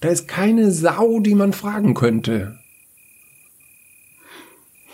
Da 0.00 0.08
ist 0.08 0.28
keine 0.28 0.70
Sau, 0.70 1.20
die 1.20 1.34
man 1.34 1.52
fragen 1.52 1.94
könnte. 1.94 2.58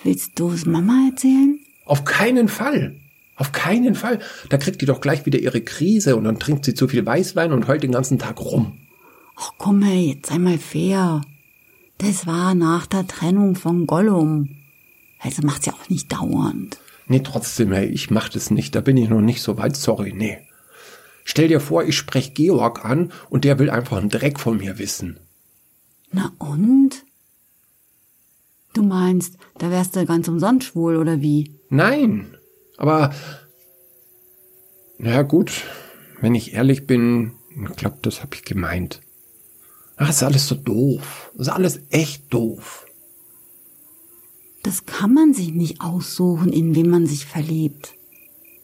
Willst 0.04 0.38
du 0.38 0.50
es 0.50 0.66
Mama 0.66 1.08
erzählen? 1.10 1.58
Auf 1.84 2.04
keinen 2.04 2.48
Fall. 2.48 2.99
Auf 3.40 3.52
keinen 3.52 3.94
Fall. 3.94 4.18
Da 4.50 4.58
kriegt 4.58 4.82
die 4.82 4.86
doch 4.86 5.00
gleich 5.00 5.24
wieder 5.24 5.38
ihre 5.38 5.62
Krise 5.62 6.14
und 6.14 6.24
dann 6.24 6.38
trinkt 6.38 6.66
sie 6.66 6.74
zu 6.74 6.88
viel 6.88 7.06
Weißwein 7.06 7.52
und 7.52 7.68
heult 7.68 7.82
den 7.82 7.92
ganzen 7.92 8.18
Tag 8.18 8.38
rum. 8.38 8.76
Ach 9.34 9.52
komm 9.56 9.82
her, 9.82 9.98
jetzt 9.98 10.28
sei 10.28 10.38
mal 10.38 10.58
fair. 10.58 11.22
Das 11.96 12.26
war 12.26 12.54
nach 12.54 12.84
der 12.84 13.06
Trennung 13.06 13.54
von 13.54 13.86
Gollum. 13.86 14.56
Also 15.20 15.40
macht 15.40 15.64
sie 15.64 15.70
auch 15.70 15.88
nicht 15.88 16.12
dauernd. 16.12 16.80
Nee, 17.06 17.20
trotzdem, 17.20 17.72
hey, 17.72 17.86
ich 17.86 18.10
mach 18.10 18.28
das 18.28 18.50
nicht. 18.50 18.74
Da 18.74 18.82
bin 18.82 18.98
ich 18.98 19.08
noch 19.08 19.22
nicht 19.22 19.40
so 19.40 19.56
weit. 19.56 19.74
Sorry, 19.74 20.12
nee. 20.12 20.36
Stell 21.24 21.48
dir 21.48 21.60
vor, 21.60 21.84
ich 21.84 21.96
sprech 21.96 22.34
Georg 22.34 22.84
an 22.84 23.10
und 23.30 23.44
der 23.44 23.58
will 23.58 23.70
einfach 23.70 23.96
einen 23.96 24.10
Dreck 24.10 24.38
von 24.38 24.58
mir 24.58 24.78
wissen. 24.78 25.18
Na 26.12 26.30
und? 26.36 27.06
Du 28.74 28.82
meinst, 28.82 29.38
da 29.56 29.70
wärst 29.70 29.96
du 29.96 30.04
ganz 30.04 30.28
umsonst 30.28 30.66
schwul, 30.66 30.96
oder 30.96 31.22
wie? 31.22 31.54
Nein, 31.70 32.36
aber 32.80 33.14
na 34.96 35.20
gut, 35.22 35.64
wenn 36.20 36.34
ich 36.34 36.54
ehrlich 36.54 36.86
bin, 36.86 37.32
ich 37.50 37.76
glaube, 37.76 37.98
das 38.00 38.22
hab 38.22 38.34
ich 38.34 38.42
gemeint. 38.42 39.02
Ach, 39.96 40.08
ist 40.08 40.22
alles 40.22 40.48
so 40.48 40.54
doof. 40.54 41.30
Ist 41.36 41.50
alles 41.50 41.82
echt 41.90 42.32
doof. 42.32 42.86
Das 44.62 44.86
kann 44.86 45.12
man 45.12 45.34
sich 45.34 45.52
nicht 45.52 45.82
aussuchen, 45.82 46.52
in 46.52 46.74
wen 46.74 46.88
man 46.88 47.06
sich 47.06 47.26
verliebt. 47.26 47.94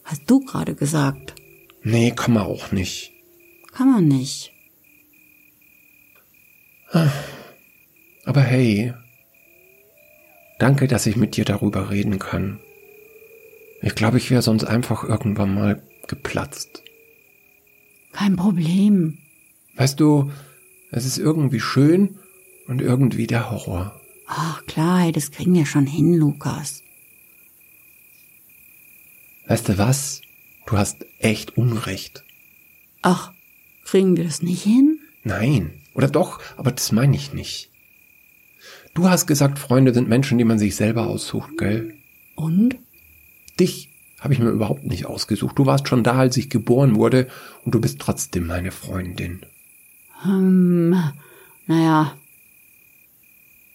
Hast 0.02 0.23
du 0.26 0.40
gerade 0.40 0.75
gesagt. 0.75 1.35
Nee, 1.82 2.12
kann 2.16 2.32
man 2.32 2.44
auch 2.44 2.73
nicht. 2.73 3.12
Kann 3.73 3.92
man 3.92 4.08
nicht. 4.08 4.50
Aber 8.25 8.40
hey, 8.40 8.94
danke, 10.58 10.88
dass 10.88 11.04
ich 11.04 11.16
mit 11.16 11.37
dir 11.37 11.44
darüber 11.44 11.90
reden 11.90 12.18
kann. 12.18 12.61
Ich 13.83 13.95
glaube, 13.95 14.18
ich 14.18 14.30
wäre 14.30 14.42
sonst 14.42 14.64
einfach 14.64 15.04
irgendwann 15.04 15.54
mal 15.54 15.83
geplatzt. 16.06 16.83
Kein 18.12 18.37
Problem. 18.37 19.18
Weißt 19.76 20.00
du, 20.00 20.30
es 20.90 21.04
ist 21.04 21.18
irgendwie 21.18 21.61
schön 21.61 22.18
und 22.66 22.80
irgendwie 22.80 23.26
der 23.26 23.50
Horror. 23.50 24.00
Ach 24.26 24.64
klar, 24.66 25.12
das 25.12 25.30
kriegen 25.30 25.54
wir 25.54 25.66
schon 25.66 25.87
hin, 25.87 26.14
Lukas. 26.14 26.83
Weißt 29.47 29.68
du 29.68 29.78
was? 29.78 30.23
Du 30.66 30.76
hast 30.76 31.06
echt 31.18 31.56
Unrecht. 31.56 32.25
Ach, 33.02 33.33
kriegen 33.85 34.16
wir 34.16 34.25
das 34.25 34.42
nicht 34.42 34.62
hin? 34.62 34.99
Nein. 35.23 35.83
Oder 35.95 36.09
doch, 36.09 36.40
aber 36.56 36.73
das 36.73 36.92
meine 36.92 37.16
ich 37.16 37.33
nicht. 37.33 37.71
Du 38.95 39.09
hast 39.09 39.26
gesagt, 39.26 39.59
Freunde 39.59 39.95
sind 39.95 40.09
Menschen, 40.09 40.38
die 40.38 40.45
man 40.45 40.59
sich 40.59 40.75
selber 40.75 41.06
aussucht, 41.06 41.56
gell? 41.59 41.95
Und? 42.35 42.76
Dich 43.59 43.91
habe 44.21 44.35
ich 44.35 44.41
mir 44.41 44.51
überhaupt 44.51 44.85
nicht 44.85 45.07
ausgesucht. 45.07 45.59
Du 45.59 45.67
warst 45.67 45.89
schon 45.89 46.05
da, 46.05 46.15
als 46.19 46.37
ich 46.37 46.51
geboren 46.51 46.97
wurde, 46.97 47.29
und 47.65 47.75
du 47.75 47.81
bist 47.81 47.99
trotzdem 47.99 48.47
meine 48.47 48.71
Freundin. 48.71 49.41
Hm, 50.23 50.97
naja. 51.67 52.17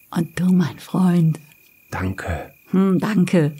Und 0.09 0.39
du, 0.39 0.45
mein 0.51 0.79
Freund. 0.79 1.39
Danke. 1.89 2.53
Hm, 2.71 2.99
danke. 2.99 3.53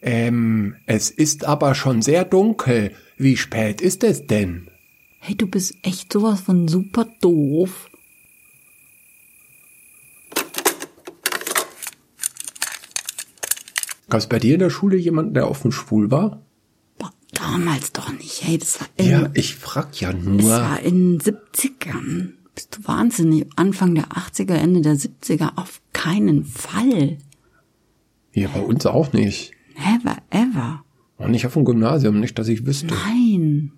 Ähm, 0.00 0.74
es 0.86 1.10
ist 1.10 1.44
aber 1.44 1.74
schon 1.74 2.02
sehr 2.02 2.24
dunkel. 2.24 2.92
Wie 3.16 3.36
spät 3.36 3.80
ist 3.80 4.02
es 4.02 4.26
denn? 4.26 4.68
Hey, 5.20 5.36
du 5.36 5.46
bist 5.46 5.76
echt 5.82 6.12
sowas 6.12 6.40
von 6.40 6.66
super 6.66 7.06
doof. 7.20 7.88
Gab 14.12 14.20
es 14.20 14.26
bei 14.26 14.38
dir 14.38 14.52
in 14.52 14.60
der 14.60 14.68
Schule 14.68 14.98
jemanden, 14.98 15.32
der 15.32 15.48
offen 15.50 15.72
schwul 15.72 16.10
war? 16.10 16.42
Boah, 16.98 17.10
damals 17.32 17.92
doch 17.92 18.12
nicht. 18.12 18.42
Hey, 18.46 18.58
das 18.58 18.78
war 18.78 18.86
in, 18.98 19.08
Ja, 19.08 19.30
ich 19.32 19.54
frag 19.54 19.98
ja 20.02 20.12
das 20.12 20.22
nur. 20.22 20.50
war 20.50 20.80
in 20.80 21.16
den 21.16 21.18
70ern. 21.18 22.32
Bist 22.54 22.76
du 22.76 22.86
wahnsinnig? 22.86 23.46
Anfang 23.56 23.94
der 23.94 24.08
80er, 24.08 24.52
Ende 24.52 24.82
der 24.82 24.96
70er. 24.96 25.56
Auf 25.56 25.80
keinen 25.94 26.44
Fall. 26.44 27.16
Hier 28.32 28.48
bei 28.48 28.60
uns 28.60 28.84
auch 28.84 29.14
nicht. 29.14 29.52
Never 29.78 30.18
ever. 30.28 30.84
Und 31.16 31.30
nicht 31.30 31.46
auf 31.46 31.54
dem 31.54 31.64
Gymnasium, 31.64 32.20
nicht, 32.20 32.38
dass 32.38 32.48
ich 32.48 32.66
wüsste. 32.66 32.88
Nein. 32.88 33.72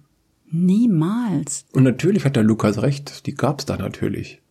Niemals. 0.50 1.64
Und 1.70 1.84
natürlich 1.84 2.24
hat 2.24 2.34
der 2.34 2.42
Lukas 2.42 2.82
recht, 2.82 3.26
die 3.26 3.34
gab's 3.34 3.66
da 3.66 3.76
natürlich. 3.76 4.42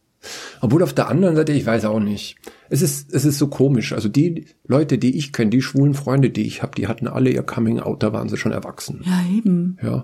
Obwohl 0.61 0.83
auf 0.83 0.93
der 0.93 1.09
anderen 1.09 1.35
Seite, 1.35 1.51
ich 1.51 1.65
weiß 1.65 1.85
auch 1.85 1.99
nicht. 1.99 2.37
Es 2.69 2.81
ist, 2.81 3.13
es 3.13 3.25
ist 3.25 3.37
so 3.37 3.47
komisch. 3.47 3.93
Also 3.93 4.09
die 4.09 4.45
Leute, 4.65 4.97
die 4.97 5.17
ich 5.17 5.33
kenne, 5.33 5.51
die 5.51 5.61
schwulen 5.61 5.93
Freunde, 5.93 6.29
die 6.29 6.45
ich 6.45 6.63
habe, 6.63 6.75
die 6.75 6.87
hatten 6.87 7.07
alle 7.07 7.29
ihr 7.29 7.43
Coming 7.43 7.79
Out, 7.79 8.03
da 8.03 8.13
waren 8.13 8.29
sie 8.29 8.37
schon 8.37 8.51
erwachsen. 8.51 9.01
Ja, 9.05 9.23
eben. 9.35 9.77
Ja. 9.81 10.03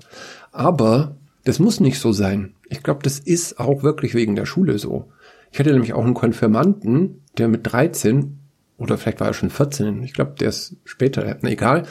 Aber 0.52 1.16
das 1.46 1.60
muss 1.60 1.80
nicht 1.80 2.00
so 2.00 2.12
sein. 2.12 2.54
Ich 2.70 2.84
glaube, 2.84 3.02
das 3.04 3.20
ist 3.20 3.60
auch 3.60 3.84
wirklich 3.84 4.14
wegen 4.14 4.36
der 4.36 4.46
Schule 4.46 4.78
so. 4.78 5.12
Ich 5.52 5.60
hatte 5.60 5.72
nämlich 5.72 5.94
auch 5.94 6.06
einen 6.06 6.14
Konfirmanten, 6.14 7.22
der 7.38 7.48
mit 7.48 7.62
13 7.72 8.40
oder 8.78 8.98
vielleicht 8.98 9.20
war 9.20 9.28
er 9.28 9.34
schon 9.34 9.50
14, 9.50 10.04
ich 10.04 10.14
glaube, 10.14 10.36
der 10.40 10.50
ist 10.50 10.78
später, 10.86 11.38
na 11.42 11.50
egal, 11.50 11.84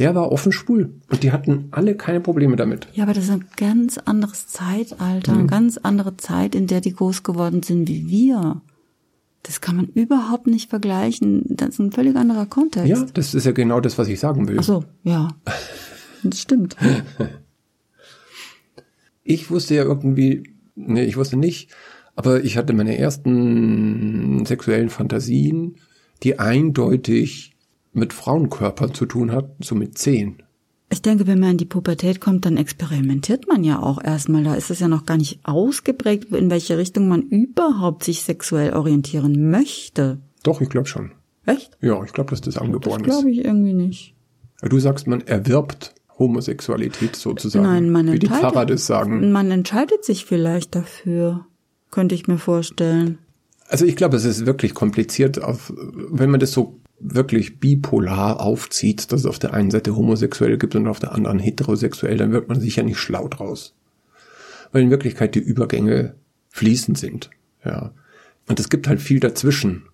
der 0.00 0.14
war 0.14 0.32
offen 0.32 0.50
schwul 0.50 0.94
und 1.10 1.22
die 1.22 1.30
hatten 1.30 1.68
alle 1.72 1.94
keine 1.94 2.20
Probleme 2.20 2.56
damit. 2.56 2.88
Ja, 2.94 3.04
aber 3.04 3.12
das 3.12 3.24
ist 3.24 3.30
ein 3.30 3.44
ganz 3.56 3.98
anderes 3.98 4.46
Zeitalter, 4.48 5.34
eine 5.34 5.46
ganz 5.46 5.76
andere 5.76 6.16
Zeit, 6.16 6.54
in 6.54 6.66
der 6.66 6.80
die 6.80 6.94
groß 6.94 7.22
geworden 7.22 7.62
sind 7.62 7.86
wie 7.86 8.08
wir. 8.08 8.62
Das 9.42 9.60
kann 9.60 9.76
man 9.76 9.86
überhaupt 9.88 10.46
nicht 10.46 10.70
vergleichen. 10.70 11.44
Das 11.48 11.70
ist 11.70 11.78
ein 11.80 11.92
völlig 11.92 12.16
anderer 12.16 12.46
Kontext. 12.46 12.88
Ja, 12.88 13.04
das 13.12 13.34
ist 13.34 13.44
ja 13.44 13.52
genau 13.52 13.80
das, 13.80 13.98
was 13.98 14.08
ich 14.08 14.18
sagen 14.18 14.48
will. 14.48 14.56
Ach 14.58 14.64
so, 14.64 14.84
ja. 15.04 15.28
Das 16.22 16.38
stimmt. 16.38 16.76
Ich 19.22 19.50
wusste 19.50 19.74
ja 19.74 19.84
irgendwie, 19.84 20.42
nee, 20.74 21.04
ich 21.04 21.16
wusste 21.16 21.38
nicht, 21.38 21.70
aber 22.14 22.44
ich 22.44 22.58
hatte 22.58 22.74
meine 22.74 22.98
ersten 22.98 24.44
sexuellen 24.44 24.90
Fantasien, 24.90 25.76
die 26.22 26.38
eindeutig 26.38 27.56
mit 27.92 28.12
Frauenkörpern 28.12 28.94
zu 28.94 29.06
tun 29.06 29.32
hat, 29.32 29.50
so 29.60 29.74
mit 29.74 29.98
zehn. 29.98 30.42
Ich 30.92 31.02
denke, 31.02 31.26
wenn 31.28 31.38
man 31.38 31.52
in 31.52 31.56
die 31.58 31.66
Pubertät 31.66 32.20
kommt, 32.20 32.44
dann 32.44 32.56
experimentiert 32.56 33.46
man 33.46 33.62
ja 33.62 33.80
auch 33.80 34.02
erstmal. 34.02 34.42
Da 34.42 34.54
ist 34.54 34.70
es 34.70 34.80
ja 34.80 34.88
noch 34.88 35.06
gar 35.06 35.16
nicht 35.16 35.38
ausgeprägt, 35.44 36.32
in 36.32 36.50
welche 36.50 36.78
Richtung 36.78 37.06
man 37.06 37.22
überhaupt 37.22 38.02
sich 38.02 38.22
sexuell 38.22 38.72
orientieren 38.72 39.50
möchte. 39.50 40.18
Doch, 40.42 40.60
ich 40.60 40.68
glaube 40.68 40.88
schon. 40.88 41.12
Echt? 41.46 41.76
Ja, 41.80 42.02
ich 42.04 42.12
glaube, 42.12 42.30
dass 42.30 42.40
das 42.40 42.54
Das 42.54 42.62
angeboren 42.62 43.00
ist. 43.02 43.06
glaube 43.06 43.30
ich 43.30 43.44
irgendwie 43.44 43.72
nicht. 43.72 44.14
Du 44.62 44.78
sagst, 44.80 45.06
man 45.06 45.20
erwirbt 45.22 45.94
Homosexualität 46.18 47.14
sozusagen. 47.16 47.64
Nein, 47.64 47.90
man 47.90 48.12
Wie 48.12 48.18
die 48.18 48.26
entscheidet, 48.26 48.52
Pfarrer 48.52 48.66
das 48.66 48.86
sagen. 48.86 49.30
man 49.32 49.50
entscheidet 49.50 50.04
sich 50.04 50.24
vielleicht 50.24 50.74
dafür. 50.74 51.46
Könnte 51.90 52.14
ich 52.14 52.26
mir 52.26 52.38
vorstellen. 52.38 53.18
Also 53.68 53.84
ich 53.84 53.94
glaube, 53.96 54.16
es 54.16 54.24
ist 54.24 54.44
wirklich 54.46 54.74
kompliziert, 54.74 55.40
auf, 55.42 55.72
wenn 55.76 56.30
man 56.30 56.40
das 56.40 56.50
so 56.52 56.79
wirklich 57.00 57.58
bipolar 57.58 58.40
aufzieht, 58.40 59.10
dass 59.10 59.20
es 59.20 59.26
auf 59.26 59.38
der 59.38 59.54
einen 59.54 59.70
Seite 59.70 59.96
Homosexuelle 59.96 60.58
gibt 60.58 60.74
und 60.76 60.86
auf 60.86 61.00
der 61.00 61.12
anderen 61.12 61.38
heterosexuell, 61.38 62.16
dann 62.16 62.32
wird 62.32 62.48
man 62.48 62.60
sicher 62.60 62.82
nicht 62.82 62.98
schlau 62.98 63.26
draus. 63.28 63.74
Weil 64.72 64.82
in 64.82 64.90
Wirklichkeit 64.90 65.34
die 65.34 65.40
Übergänge 65.40 66.14
fließend 66.50 66.98
sind. 66.98 67.30
Ja. 67.64 67.92
Und 68.48 68.60
es 68.60 68.68
gibt 68.68 68.86
halt 68.86 69.00
viel 69.00 69.20
dazwischen. 69.20 69.84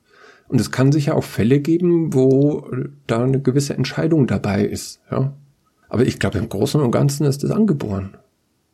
Und 0.49 0.61
es 0.61 0.71
kann 0.71 0.93
sicher 0.93 1.17
auch 1.17 1.25
Fälle 1.25 1.61
geben, 1.61 2.15
wo 2.15 2.71
da 3.07 3.23
eine 3.25 3.41
gewisse 3.41 3.75
Entscheidung 3.75 4.27
dabei 4.27 4.65
ist. 4.65 5.01
Ja. 5.11 5.33
Aber 5.89 6.05
ich 6.05 6.19
glaube, 6.19 6.39
im 6.39 6.49
Großen 6.49 6.81
und 6.81 6.91
Ganzen 6.91 7.27
ist 7.27 7.43
das 7.43 7.51
angeboren. 7.51 8.17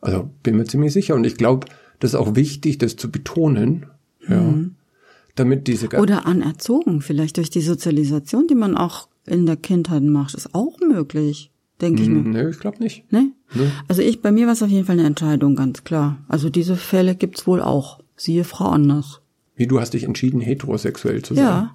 Also 0.00 0.30
bin 0.42 0.56
mir 0.56 0.64
ziemlich 0.64 0.92
sicher. 0.92 1.14
Und 1.14 1.24
ich 1.24 1.36
glaube, 1.36 1.66
das 2.00 2.12
ist 2.12 2.16
auch 2.16 2.34
wichtig, 2.34 2.78
das 2.78 2.96
zu 2.96 3.10
betonen. 3.10 3.86
Ja. 4.26 4.54
Damit 5.34 5.66
diese 5.66 5.88
ga- 5.88 6.00
Oder 6.00 6.26
anerzogen, 6.26 7.00
vielleicht 7.00 7.36
durch 7.38 7.50
die 7.50 7.60
Sozialisation, 7.62 8.46
die 8.48 8.54
man 8.54 8.76
auch 8.76 9.08
in 9.26 9.46
der 9.46 9.56
Kindheit 9.56 10.02
macht, 10.02 10.34
ist 10.34 10.54
auch 10.54 10.78
möglich. 10.80 11.50
denke 11.80 12.02
ich 12.02 12.08
mir. 12.08 12.20
Nö, 12.22 12.50
ich 12.50 12.58
glaube 12.60 12.82
nicht. 12.82 13.10
Ne? 13.12 13.32
Nö. 13.54 13.64
Also 13.88 14.02
ich, 14.02 14.20
bei 14.22 14.30
mir 14.30 14.46
war 14.46 14.52
es 14.52 14.62
auf 14.62 14.68
jeden 14.68 14.84
Fall 14.86 14.98
eine 14.98 15.06
Entscheidung, 15.06 15.56
ganz 15.56 15.82
klar. 15.84 16.18
Also 16.28 16.48
diese 16.50 16.76
Fälle 16.76 17.14
gibt's 17.16 17.46
wohl 17.46 17.60
auch. 17.60 17.98
Siehe 18.16 18.44
Frau 18.44 18.66
Anders. 18.68 19.20
Wie 19.56 19.66
du 19.66 19.80
hast 19.80 19.94
dich 19.94 20.04
entschieden, 20.04 20.40
heterosexuell 20.40 21.22
zu 21.22 21.34
sein. 21.34 21.44
Ja. 21.44 21.72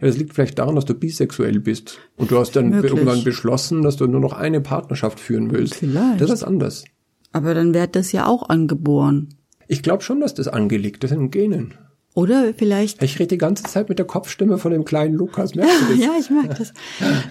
Ja, 0.00 0.06
das 0.08 0.16
liegt 0.16 0.32
vielleicht 0.34 0.58
daran, 0.58 0.74
dass 0.74 0.84
du 0.86 0.94
bisexuell 0.94 1.60
bist. 1.60 1.98
Und 2.16 2.30
du 2.30 2.38
hast 2.38 2.56
dann 2.56 2.70
Möglich. 2.70 2.92
irgendwann 2.92 3.24
beschlossen, 3.24 3.82
dass 3.82 3.96
du 3.96 4.06
nur 4.06 4.20
noch 4.20 4.32
eine 4.32 4.60
Partnerschaft 4.60 5.20
führen 5.20 5.50
willst. 5.52 5.74
Vielleicht. 5.74 6.20
Das 6.20 6.30
ist 6.30 6.42
anders. 6.44 6.84
Aber 7.32 7.54
dann 7.54 7.72
wird 7.74 7.94
das 7.94 8.10
ja 8.12 8.26
auch 8.26 8.48
angeboren. 8.48 9.28
Ich 9.68 9.82
glaube 9.82 10.02
schon, 10.02 10.20
dass 10.20 10.34
das 10.34 10.48
angelegt 10.48 11.04
ist 11.04 11.12
in 11.12 11.30
Genen. 11.30 11.74
Oder 12.14 12.52
vielleicht 12.54 13.02
Ich 13.02 13.18
rede 13.18 13.28
die 13.28 13.38
ganze 13.38 13.64
Zeit 13.64 13.88
mit 13.88 13.98
der 13.98 14.06
Kopfstimme 14.06 14.58
von 14.58 14.72
dem 14.72 14.84
kleinen 14.84 15.14
Lukas. 15.14 15.54
Merkst 15.54 15.82
du 15.82 15.86
das? 15.96 16.04
Ja, 16.04 16.12
ich 16.18 16.30
merke 16.30 16.54
das. 16.54 16.72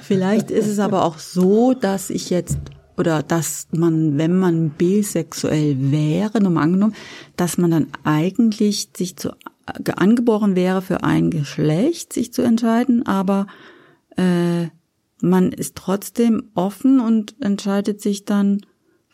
Vielleicht 0.01 0.49
ist 0.49 0.67
es 0.67 0.79
aber 0.79 1.05
auch 1.05 1.19
so, 1.19 1.73
dass 1.73 2.09
ich 2.09 2.29
jetzt 2.29 2.57
oder 2.97 3.23
dass 3.23 3.67
man, 3.71 4.17
wenn 4.17 4.37
man 4.37 4.71
bisexuell 4.71 5.75
wäre, 5.91 6.41
nur 6.41 6.51
mal 6.51 6.63
angenommen, 6.63 6.95
dass 7.35 7.57
man 7.57 7.71
dann 7.71 7.87
eigentlich 8.03 8.89
sich 8.95 9.15
zu 9.15 9.31
angeboren 9.95 10.55
wäre 10.55 10.81
für 10.81 11.03
ein 11.03 11.31
Geschlecht, 11.31 12.13
sich 12.13 12.33
zu 12.33 12.41
entscheiden, 12.41 13.05
aber 13.05 13.47
äh, 14.17 14.67
man 15.21 15.51
ist 15.51 15.75
trotzdem 15.75 16.49
offen 16.55 16.99
und 16.99 17.35
entscheidet 17.39 18.01
sich 18.01 18.25
dann 18.25 18.65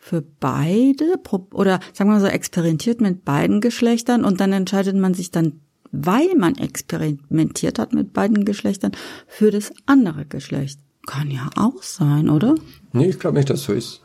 für 0.08 0.22
beide 0.40 1.04
oder 1.52 1.80
sagen 1.92 2.08
wir 2.10 2.14
mal 2.14 2.20
so 2.20 2.26
experimentiert 2.26 3.00
mit 3.02 3.26
beiden 3.26 3.60
Geschlechtern 3.60 4.24
und 4.24 4.40
dann 4.40 4.52
entscheidet 4.52 4.96
man 4.96 5.12
sich 5.12 5.30
dann, 5.30 5.60
weil 5.92 6.34
man 6.34 6.56
experimentiert 6.56 7.78
hat 7.78 7.92
mit 7.92 8.14
beiden 8.14 8.46
Geschlechtern, 8.46 8.92
für 9.26 9.50
das 9.50 9.70
andere 9.84 10.24
Geschlecht. 10.24 10.80
Kann 11.06 11.30
ja 11.30 11.50
auch 11.56 11.82
sein, 11.82 12.30
oder? 12.30 12.54
Nee, 12.92 13.10
ich 13.10 13.18
glaube 13.18 13.36
nicht, 13.36 13.50
dass 13.50 13.64
so 13.64 13.74
ist. 13.74 14.00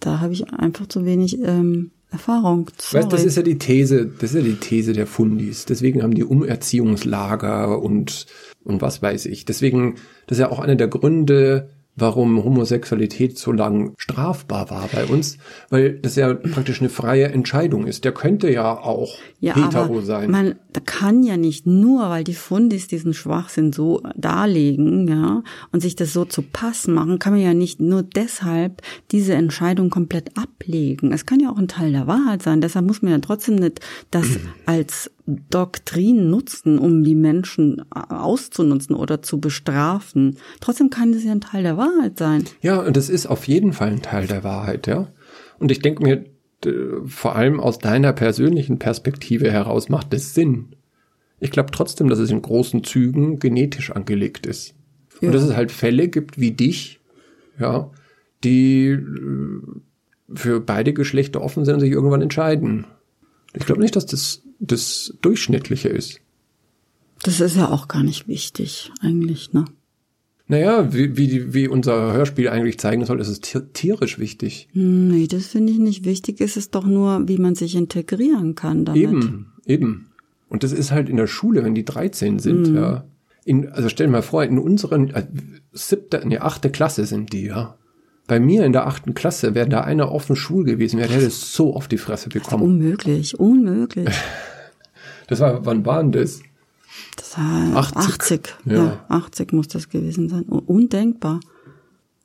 Da 0.00 0.20
habe 0.20 0.34
ich 0.34 0.52
einfach 0.52 0.86
zu 0.86 1.06
wenig 1.06 1.38
ähm, 1.40 1.90
Erfahrung. 2.10 2.70
Sorry. 2.78 3.04
Weißt, 3.04 3.12
das 3.12 3.24
ist 3.24 3.36
ja 3.36 3.42
die 3.42 3.58
These, 3.58 4.06
das 4.06 4.34
ist 4.34 4.36
ja 4.36 4.42
die 4.42 4.56
These 4.56 4.92
der 4.92 5.06
Fundis. 5.06 5.64
Deswegen 5.64 6.02
haben 6.02 6.14
die 6.14 6.24
Umerziehungslager 6.24 7.80
und, 7.80 8.26
und 8.62 8.82
was 8.82 9.00
weiß 9.00 9.24
ich. 9.26 9.46
Deswegen, 9.46 9.96
das 10.26 10.36
ist 10.38 10.42
ja 10.42 10.50
auch 10.50 10.60
einer 10.60 10.76
der 10.76 10.88
Gründe, 10.88 11.70
warum 12.00 12.42
Homosexualität 12.42 13.38
so 13.38 13.52
lang 13.52 13.94
strafbar 13.98 14.70
war 14.70 14.88
bei 14.92 15.04
uns, 15.06 15.38
weil 15.70 15.98
das 15.98 16.16
ja 16.16 16.34
praktisch 16.34 16.80
eine 16.80 16.90
freie 16.90 17.26
Entscheidung 17.26 17.86
ist. 17.86 18.04
Der 18.04 18.12
könnte 18.12 18.50
ja 18.50 18.76
auch 18.76 19.16
ja, 19.40 19.54
hetero 19.54 20.00
sein. 20.00 20.30
Man 20.30 20.54
da 20.72 20.80
kann 20.84 21.22
ja 21.22 21.36
nicht 21.36 21.66
nur, 21.66 22.08
weil 22.10 22.24
die 22.24 22.34
Fundis 22.34 22.86
diesen 22.86 23.14
Schwachsinn 23.14 23.72
so 23.72 24.02
darlegen, 24.16 25.08
ja, 25.08 25.42
und 25.72 25.80
sich 25.80 25.96
das 25.96 26.12
so 26.12 26.24
zu 26.24 26.42
Pass 26.42 26.86
machen, 26.86 27.18
kann 27.18 27.32
man 27.32 27.42
ja 27.42 27.54
nicht 27.54 27.80
nur 27.80 28.02
deshalb 28.02 28.82
diese 29.10 29.34
Entscheidung 29.34 29.90
komplett 29.90 30.36
ablegen. 30.38 31.12
Es 31.12 31.26
kann 31.26 31.40
ja 31.40 31.50
auch 31.50 31.58
ein 31.58 31.68
Teil 31.68 31.92
der 31.92 32.06
Wahrheit 32.06 32.42
sein. 32.42 32.60
Deshalb 32.60 32.86
muss 32.86 33.02
man 33.02 33.12
ja 33.12 33.18
trotzdem 33.18 33.56
nicht 33.56 33.80
das 34.10 34.26
als 34.66 35.10
Doktrin 35.50 36.30
nutzen, 36.30 36.78
um 36.78 37.04
die 37.04 37.14
Menschen 37.14 37.82
auszunutzen 37.92 38.96
oder 38.96 39.22
zu 39.22 39.40
bestrafen. 39.40 40.38
Trotzdem 40.60 40.88
kann 40.88 41.12
das 41.12 41.24
ja 41.24 41.32
ein 41.32 41.42
Teil 41.42 41.62
der 41.62 41.76
Wahrheit 41.76 42.18
sein. 42.18 42.44
Ja, 42.62 42.80
und 42.80 42.96
das 42.96 43.10
ist 43.10 43.26
auf 43.26 43.46
jeden 43.46 43.72
Fall 43.72 43.88
ein 43.88 44.02
Teil 44.02 44.26
der 44.26 44.42
Wahrheit, 44.42 44.86
ja. 44.86 45.08
Und 45.58 45.70
ich 45.70 45.80
denke 45.80 46.02
mir, 46.02 46.24
vor 47.04 47.36
allem 47.36 47.60
aus 47.60 47.78
deiner 47.78 48.12
persönlichen 48.12 48.78
Perspektive 48.78 49.50
heraus 49.52 49.88
macht 49.88 50.12
es 50.14 50.34
Sinn. 50.34 50.74
Ich 51.40 51.50
glaube 51.50 51.70
trotzdem, 51.70 52.08
dass 52.08 52.18
es 52.18 52.30
in 52.30 52.42
großen 52.42 52.82
Zügen 52.82 53.38
genetisch 53.38 53.92
angelegt 53.92 54.46
ist. 54.46 54.74
Ja. 55.20 55.28
Und 55.28 55.34
dass 55.34 55.44
es 55.44 55.54
halt 55.54 55.70
Fälle 55.70 56.08
gibt 56.08 56.40
wie 56.40 56.52
dich, 56.52 57.00
ja, 57.60 57.90
die 58.44 58.86
äh, 58.88 59.62
für 60.34 60.60
beide 60.60 60.92
Geschlechter 60.92 61.42
offen 61.42 61.64
sind 61.64 61.74
und 61.74 61.80
sich 61.80 61.92
irgendwann 61.92 62.22
entscheiden. 62.22 62.86
Ich 63.54 63.66
glaube 63.66 63.80
nicht, 63.80 63.96
dass 63.96 64.06
das 64.06 64.42
das 64.60 65.14
Durchschnittliche 65.22 65.88
ist. 65.88 66.20
Das 67.22 67.40
ist 67.40 67.56
ja 67.56 67.68
auch 67.70 67.88
gar 67.88 68.02
nicht 68.02 68.28
wichtig, 68.28 68.90
eigentlich, 69.00 69.52
ne? 69.52 69.64
Naja, 70.50 70.94
wie, 70.94 71.16
wie, 71.18 71.52
wie 71.52 71.68
unser 71.68 72.12
Hörspiel 72.14 72.48
eigentlich 72.48 72.78
zeigen 72.78 73.04
soll, 73.04 73.20
ist 73.20 73.28
es 73.28 73.40
tier- 73.40 73.70
tierisch 73.74 74.18
wichtig. 74.18 74.68
Hm, 74.72 75.08
Nee, 75.08 75.26
das 75.26 75.48
finde 75.48 75.72
ich 75.72 75.78
nicht 75.78 76.04
wichtig. 76.06 76.40
Es 76.40 76.56
ist 76.56 76.74
doch 76.74 76.86
nur, 76.86 77.28
wie 77.28 77.36
man 77.36 77.54
sich 77.54 77.74
integrieren 77.74 78.54
kann 78.54 78.84
damit. 78.86 79.02
Eben, 79.02 79.52
eben. 79.66 80.10
Und 80.48 80.62
das 80.62 80.72
ist 80.72 80.90
halt 80.90 81.10
in 81.10 81.18
der 81.18 81.26
Schule, 81.26 81.64
wenn 81.64 81.74
die 81.74 81.84
13 81.84 82.38
sind, 82.38 82.74
ja. 82.74 83.04
In, 83.44 83.68
also 83.68 83.88
stell 83.90 84.06
dir 84.06 84.12
mal 84.12 84.22
vor, 84.22 84.42
in 84.44 84.58
unseren 84.58 85.10
äh, 85.10 85.26
siebte, 85.72 86.22
nee, 86.24 86.38
achte 86.38 86.70
Klasse 86.70 87.04
sind 87.04 87.32
die, 87.34 87.44
ja. 87.44 87.76
Bei 88.28 88.38
mir 88.38 88.64
in 88.64 88.72
der 88.72 88.86
achten 88.86 89.14
Klasse, 89.14 89.54
wäre 89.56 89.68
da 89.68 89.80
einer 89.80 90.12
offen 90.12 90.36
schwul 90.36 90.62
gewesen, 90.64 90.98
wäre, 91.00 91.08
der 91.08 91.16
hätte 91.18 91.30
so 91.30 91.74
auf 91.74 91.88
die 91.88 91.98
Fresse 91.98 92.28
bekommen. 92.28 92.62
Unmöglich, 92.62 93.38
unmöglich. 93.40 94.08
Das 95.26 95.40
war, 95.40 95.66
wann 95.66 95.84
war 95.84 96.02
denn 96.02 96.12
das? 96.12 96.40
Das 97.16 97.36
war 97.36 97.76
80. 97.76 97.98
80. 98.14 98.40
Ja. 98.64 98.74
Ja. 98.76 99.04
80 99.08 99.52
muss 99.52 99.68
das 99.68 99.90
gewesen 99.90 100.30
sein. 100.30 100.46
Un- 100.48 100.60
Undenkbar. 100.60 101.40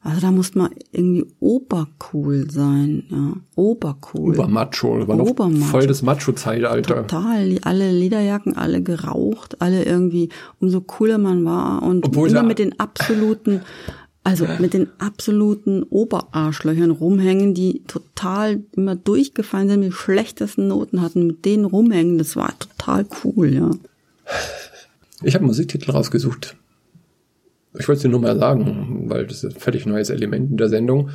Also 0.01 0.21
da 0.21 0.31
muss 0.31 0.55
man 0.55 0.69
irgendwie 0.93 1.25
obercool 1.41 2.49
sein, 2.49 3.03
ja. 3.09 3.33
Obercool. 3.55 4.35
Obermacho, 4.35 4.99
das 4.99 5.07
war 5.09 5.15
noch 5.17 5.25
Obermacho. 5.27 5.65
voll 5.65 5.85
das 5.87 6.01
Macho-Zeitalter. 6.01 7.07
Total, 7.07 7.57
alle 7.63 7.91
Lederjacken, 7.91 8.55
alle 8.55 8.81
geraucht, 8.81 9.61
alle 9.61 9.83
irgendwie, 9.83 10.29
umso 10.61 10.79
cooler 10.79 11.17
man 11.17 11.43
war 11.43 11.83
und 11.83 12.05
Obwohl 12.05 12.29
immer 12.29 12.43
mit 12.43 12.59
den 12.59 12.79
absoluten, 12.79 13.61
also 14.23 14.47
mit 14.59 14.73
den 14.73 14.87
absoluten 14.99 15.83
Oberarschlöchern 15.83 16.91
rumhängen, 16.91 17.53
die 17.53 17.83
total 17.87 18.61
immer 18.75 18.95
durchgefallen 18.95 19.67
sind, 19.67 19.81
die 19.81 19.91
schlechtesten 19.91 20.67
Noten 20.67 21.01
hatten, 21.01 21.27
mit 21.27 21.45
denen 21.45 21.65
rumhängen, 21.65 22.17
das 22.17 22.35
war 22.35 22.57
total 22.57 23.05
cool, 23.23 23.53
ja. 23.53 23.71
Ich 25.23 25.35
habe 25.35 25.43
einen 25.43 25.47
Musiktitel 25.47 25.91
rausgesucht. 25.91 26.55
Ich 27.77 27.87
wollte 27.87 27.97
es 27.97 28.01
dir 28.03 28.09
nur 28.09 28.21
mal 28.21 28.37
sagen, 28.37 29.09
weil 29.09 29.25
das 29.27 29.43
ist 29.43 29.55
ein 29.55 29.59
völlig 29.59 29.85
neues 29.85 30.09
Element 30.09 30.51
in 30.51 30.57
der 30.57 30.69
Sendung. 30.69 31.09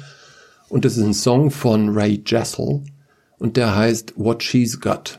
Und 0.68 0.84
das 0.84 0.96
ist 0.96 1.04
ein 1.04 1.14
Song 1.14 1.50
von 1.50 1.90
Ray 1.90 2.22
Jessel 2.26 2.82
und 3.38 3.56
der 3.56 3.74
heißt 3.74 4.14
What 4.16 4.42
She's 4.42 4.80
Got. 4.80 5.18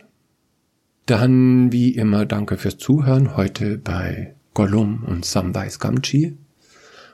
Dann, 1.05 1.71
wie 1.71 1.95
immer, 1.95 2.25
danke 2.27 2.57
fürs 2.57 2.77
Zuhören 2.77 3.35
heute 3.35 3.79
bei 3.79 4.35
Gollum 4.53 5.03
und 5.07 5.25
Samwise 5.25 5.79
Gamgee 5.79 6.37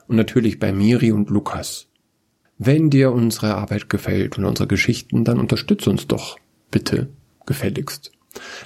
und 0.08 0.16
natürlich 0.16 0.60
bei 0.60 0.72
Miri 0.72 1.12
und 1.12 1.30
Lukas. 1.30 1.88
Wenn 2.58 2.90
dir 2.90 3.12
unsere 3.12 3.56
Arbeit 3.56 3.90
gefällt 3.90 4.38
und 4.38 4.46
unsere 4.46 4.68
Geschichten, 4.68 5.24
dann 5.26 5.40
unterstütz 5.40 5.88
uns 5.88 6.08
doch 6.08 6.38
bitte 6.72 7.10
gefälligst. 7.46 8.12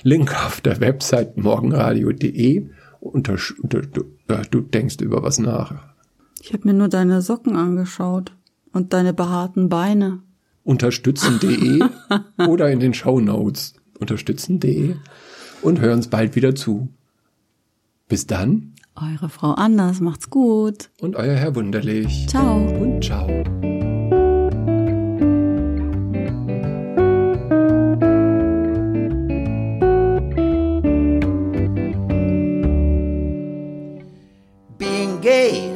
Link 0.03 0.35
auf 0.45 0.61
der 0.61 0.79
Website 0.79 1.37
morgenradio.de. 1.37 2.67
Unter, 2.99 3.37
unter, 3.61 3.81
du, 3.81 4.03
du 4.51 4.61
denkst 4.61 4.97
über 5.01 5.23
was 5.23 5.39
nach. 5.39 5.73
Ich 6.41 6.53
habe 6.53 6.67
mir 6.67 6.73
nur 6.73 6.89
deine 6.89 7.21
Socken 7.21 7.55
angeschaut 7.55 8.33
und 8.71 8.93
deine 8.93 9.13
behaarten 9.13 9.69
Beine. 9.69 10.21
Unterstützen.de 10.63 11.81
oder 12.47 12.69
in 12.69 12.79
den 12.79 12.93
Show 12.93 13.19
Notes. 13.19 13.73
Unterstützen.de 13.99 14.95
und 15.61 15.79
hör 15.79 15.93
uns 15.93 16.07
bald 16.07 16.35
wieder 16.35 16.55
zu. 16.55 16.89
Bis 18.07 18.27
dann 18.27 18.73
Eure 19.01 19.29
Frau 19.29 19.53
Anders, 19.53 19.99
macht's 20.01 20.29
gut. 20.29 20.89
und 21.01 21.15
euer 21.15 21.35
Herr 21.35 21.55
Wunderlich. 21.55 22.27
Ciao. 22.27 22.57
Und 22.57 23.03
ciao. 23.03 23.27
Being 34.77 35.19
gay 35.21 35.73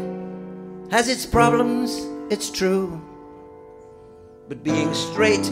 has 0.91 1.07
its 1.09 1.25
problems, 1.25 2.05
it's 2.29 2.49
true. 2.49 3.01
But 4.47 4.63
being 4.63 4.93
straight 4.93 5.51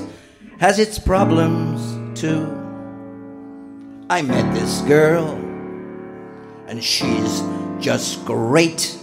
has 0.60 0.80
its 0.80 1.00
problems 1.00 1.82
too. 2.20 2.58
I 4.10 4.22
met 4.22 4.54
this 4.54 4.82
girl, 4.82 5.36
and 6.68 6.84
she's 6.84 7.42
just 7.82 8.24
great. 8.26 8.98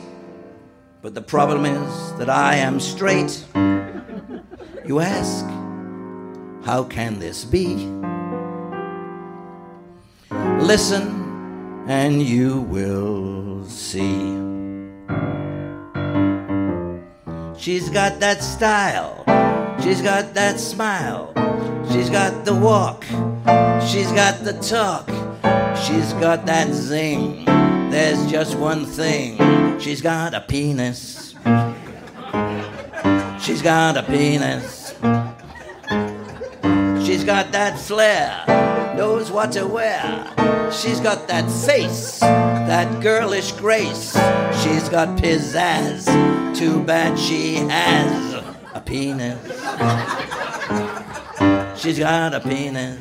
But 1.03 1.15
the 1.15 1.21
problem 1.21 1.65
is 1.65 2.15
that 2.15 2.31
I 2.31 2.55
am 2.57 2.79
straight. 2.79 3.45
You 4.87 5.01
ask, 5.01 5.45
how 6.65 6.85
can 6.85 7.19
this 7.19 7.45
be? 7.45 7.75
Listen, 10.61 11.85
and 11.89 12.23
you 12.23 12.61
will 12.63 13.65
see. 13.65 14.37
She's 17.59 17.91
got 17.91 18.21
that 18.21 18.43
style, 18.43 19.25
she's 19.83 20.01
got 20.01 20.35
that 20.35 20.61
smile, 20.61 21.33
she's 21.91 22.09
got 22.09 22.45
the 22.45 22.55
walk, 22.55 23.05
she's 23.85 24.13
got 24.13 24.45
the 24.45 24.57
talk, 24.63 25.09
she's 25.77 26.13
got 26.15 26.47
that 26.47 26.73
zing. 26.73 27.58
There's 27.91 28.31
just 28.31 28.57
one 28.57 28.85
thing, 28.85 29.79
she's 29.81 30.03
got 30.03 30.35
a 30.35 30.41
penis. 30.41 31.35
She's 33.41 33.63
got 33.63 33.97
a 33.97 34.03
penis. 34.03 34.95
She's 37.05 37.25
got 37.25 37.51
that 37.53 37.79
flair, 37.79 38.45
knows 38.97 39.31
what 39.31 39.53
to 39.53 39.67
wear. 39.67 40.27
She's 40.71 41.01
got 41.01 41.29
that 41.29 41.51
face, 41.51 42.21
that 42.21 43.03
girlish 43.03 43.53
grace. 43.53 44.13
She's 44.63 44.89
got 44.91 45.17
pizzazz. 45.17 46.05
Too 46.55 46.83
bad 46.83 47.19
she 47.19 47.55
has 47.55 48.35
a 48.75 48.81
penis. 48.81 49.41
She's 51.81 51.99
got 51.99 52.35
a 52.35 52.41
penis. 52.41 52.99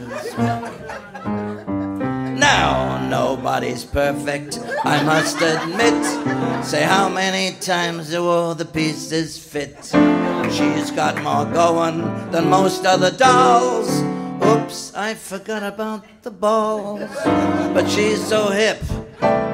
Now, 2.48 3.06
nobody's 3.10 3.84
perfect, 3.84 4.60
I 4.86 5.04
must 5.04 5.42
admit. 5.42 6.02
Say, 6.64 6.84
how 6.84 7.10
many 7.10 7.54
times 7.60 8.12
do 8.12 8.26
all 8.26 8.56
the 8.56 8.64
pieces 8.64 9.38
fit? 9.38 9.76
She's 10.56 10.90
got 10.92 11.22
more 11.28 11.44
going 11.44 11.98
than 12.32 12.50
most 12.50 12.86
other 12.86 13.12
dolls. 13.12 13.90
Oops, 14.42 14.96
I 14.96 15.14
forgot 15.16 15.62
about 15.62 16.06
the 16.22 16.32
balls. 16.32 17.12
But 17.76 17.86
she's 17.90 18.26
so 18.26 18.50
hip, 18.50 18.80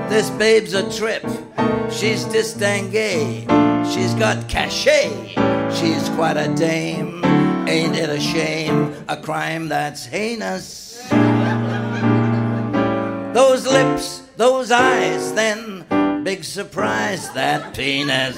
this 0.08 0.30
babe's 0.30 0.76
a 0.76 0.84
trip. 0.96 1.24
She's 1.90 2.26
distinguée, 2.26 3.50
she's 3.92 4.14
got 4.14 4.48
cachet. 4.48 5.10
She's 5.78 6.10
quite 6.10 6.38
a 6.38 6.48
dame, 6.54 7.26
ain't 7.68 7.96
it 7.96 8.10
a 8.10 8.20
shame? 8.20 8.94
A 9.08 9.18
crime 9.18 9.68
that's 9.68 10.06
heinous. 10.06 10.84
Those 13.34 13.66
lips, 13.66 14.22
those 14.38 14.70
eyes, 14.70 15.34
then 15.34 16.24
big 16.24 16.44
surprise, 16.44 17.32
that 17.32 17.74
penis. 17.74 18.38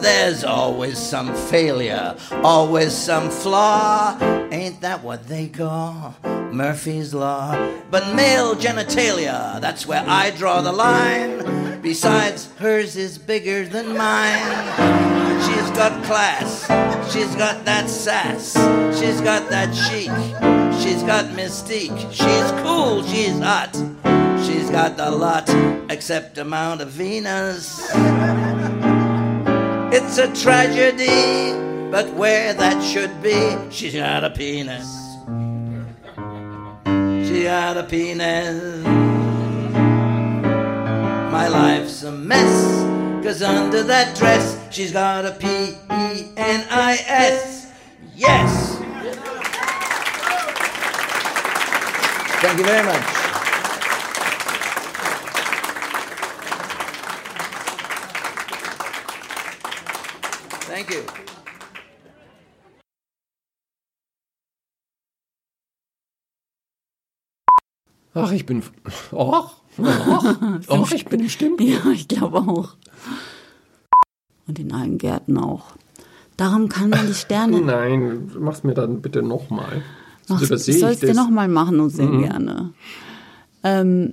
There's 0.00 0.42
always 0.42 0.96
some 0.96 1.34
failure, 1.34 2.16
always 2.42 2.94
some 2.94 3.28
flaw. 3.28 4.16
Ain't 4.50 4.80
that 4.80 5.04
what 5.04 5.28
they 5.28 5.48
call 5.48 6.14
Murphy's 6.52 7.14
Law? 7.14 7.52
But 7.90 8.14
male 8.14 8.54
genitalia, 8.54 9.60
that's 9.60 9.86
where 9.86 10.04
I 10.06 10.30
draw 10.30 10.60
the 10.60 10.72
line. 10.72 11.80
Besides, 11.80 12.50
hers 12.58 12.96
is 12.96 13.18
bigger 13.18 13.64
than 13.64 13.96
mine. 13.96 14.98
She's 15.46 15.70
got 15.70 16.02
class, 16.04 16.66
she's 17.12 17.34
got 17.36 17.64
that 17.64 17.88
sass, 17.88 18.54
she's 18.98 19.20
got 19.20 19.48
that 19.50 19.72
chic, 19.72 20.10
she's 20.82 21.02
got 21.04 21.26
mystique. 21.36 21.96
She's 22.12 22.50
cool, 22.62 23.04
she's 23.04 23.38
hot, 23.38 23.74
she's 24.44 24.68
got 24.70 24.96
the 24.96 25.10
lot, 25.10 25.48
except 25.90 26.38
amount 26.38 26.80
of 26.80 26.88
Venus. 26.88 27.88
It's 29.90 30.18
a 30.18 30.26
tragedy, 30.34 31.52
but 31.90 32.12
where 32.14 32.52
that 32.52 32.82
should 32.82 33.22
be, 33.22 33.56
she's 33.70 33.94
got 33.94 34.24
a 34.24 34.30
penis. 34.30 34.97
Got 37.44 37.76
a 37.78 37.82
penis. 37.84 38.84
My 41.32 41.48
life's 41.48 42.02
a 42.02 42.12
mess, 42.12 42.82
cause 43.24 43.42
under 43.42 43.82
that 43.84 44.16
dress, 44.16 44.58
she's 44.70 44.92
got 44.92 45.24
a 45.24 45.32
P 45.32 45.46
E 45.46 46.32
N 46.36 46.66
I 46.70 46.98
S. 47.06 47.72
Yes! 48.14 48.76
Thank 52.42 52.58
you 52.58 52.64
very 52.64 52.84
much. 52.84 53.02
Thank 60.66 60.90
you. 60.90 61.27
Ach, 68.24 68.32
ich 68.32 68.46
bin. 68.46 68.62
Och, 69.12 69.52
och, 69.78 70.68
och 70.68 70.92
ich 70.92 71.04
bin 71.06 71.22
bestimmt. 71.22 71.60
Ja, 71.60 71.90
ich 71.92 72.08
glaube 72.08 72.38
auch. 72.38 72.70
Und 74.46 74.58
in 74.58 74.72
allen 74.72 74.98
Gärten 74.98 75.38
auch. 75.38 75.64
Darum 76.36 76.68
kann 76.68 76.90
man 76.90 77.06
die 77.06 77.14
Sterne. 77.14 77.60
Nein, 77.76 78.30
mach's 78.38 78.64
mir 78.64 78.74
dann 78.74 79.02
bitte 79.02 79.22
nochmal. 79.22 79.82
Ich 80.40 80.48
soll 80.48 80.90
es 80.92 81.00
dir 81.00 81.14
nochmal 81.14 81.48
machen 81.48 81.80
und 81.80 81.90
sehr 81.90 82.06
Mhm. 82.06 82.22
gerne. 82.22 82.70
Ähm, 83.64 84.12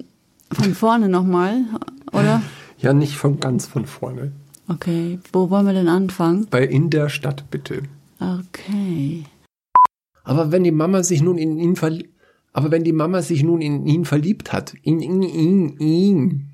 von 0.52 0.74
vorne 0.74 1.10
nochmal, 1.10 1.66
oder? 2.14 2.42
Ja, 2.80 2.94
nicht 2.94 3.16
von 3.18 3.40
ganz 3.40 3.66
von 3.68 3.86
vorne. 3.86 4.32
Okay, 4.68 5.20
wo 5.34 5.50
wollen 5.50 5.66
wir 5.68 5.74
denn 5.74 5.88
anfangen? 5.90 6.48
Bei 6.50 6.64
in 6.66 6.90
der 6.90 7.10
Stadt 7.10 7.50
bitte. 7.52 7.84
Okay. 8.20 9.26
Aber 10.24 10.52
wenn 10.52 10.64
die 10.64 10.72
Mama 10.72 11.04
sich 11.04 11.22
nun 11.22 11.38
in 11.38 11.60
ihn 11.60 11.76
verliebt, 11.76 12.15
aber 12.56 12.72
wenn 12.72 12.86
die 12.86 12.94
Mama 12.94 13.22
sich 13.22 13.44
nun 13.44 13.60
in 13.60 13.86
ihn 13.86 14.06
verliebt 14.06 14.54
hat, 14.54 14.76
in 14.82 15.02
ihn, 15.02 15.22
ihn, 15.22 15.78
ihn, 15.78 16.54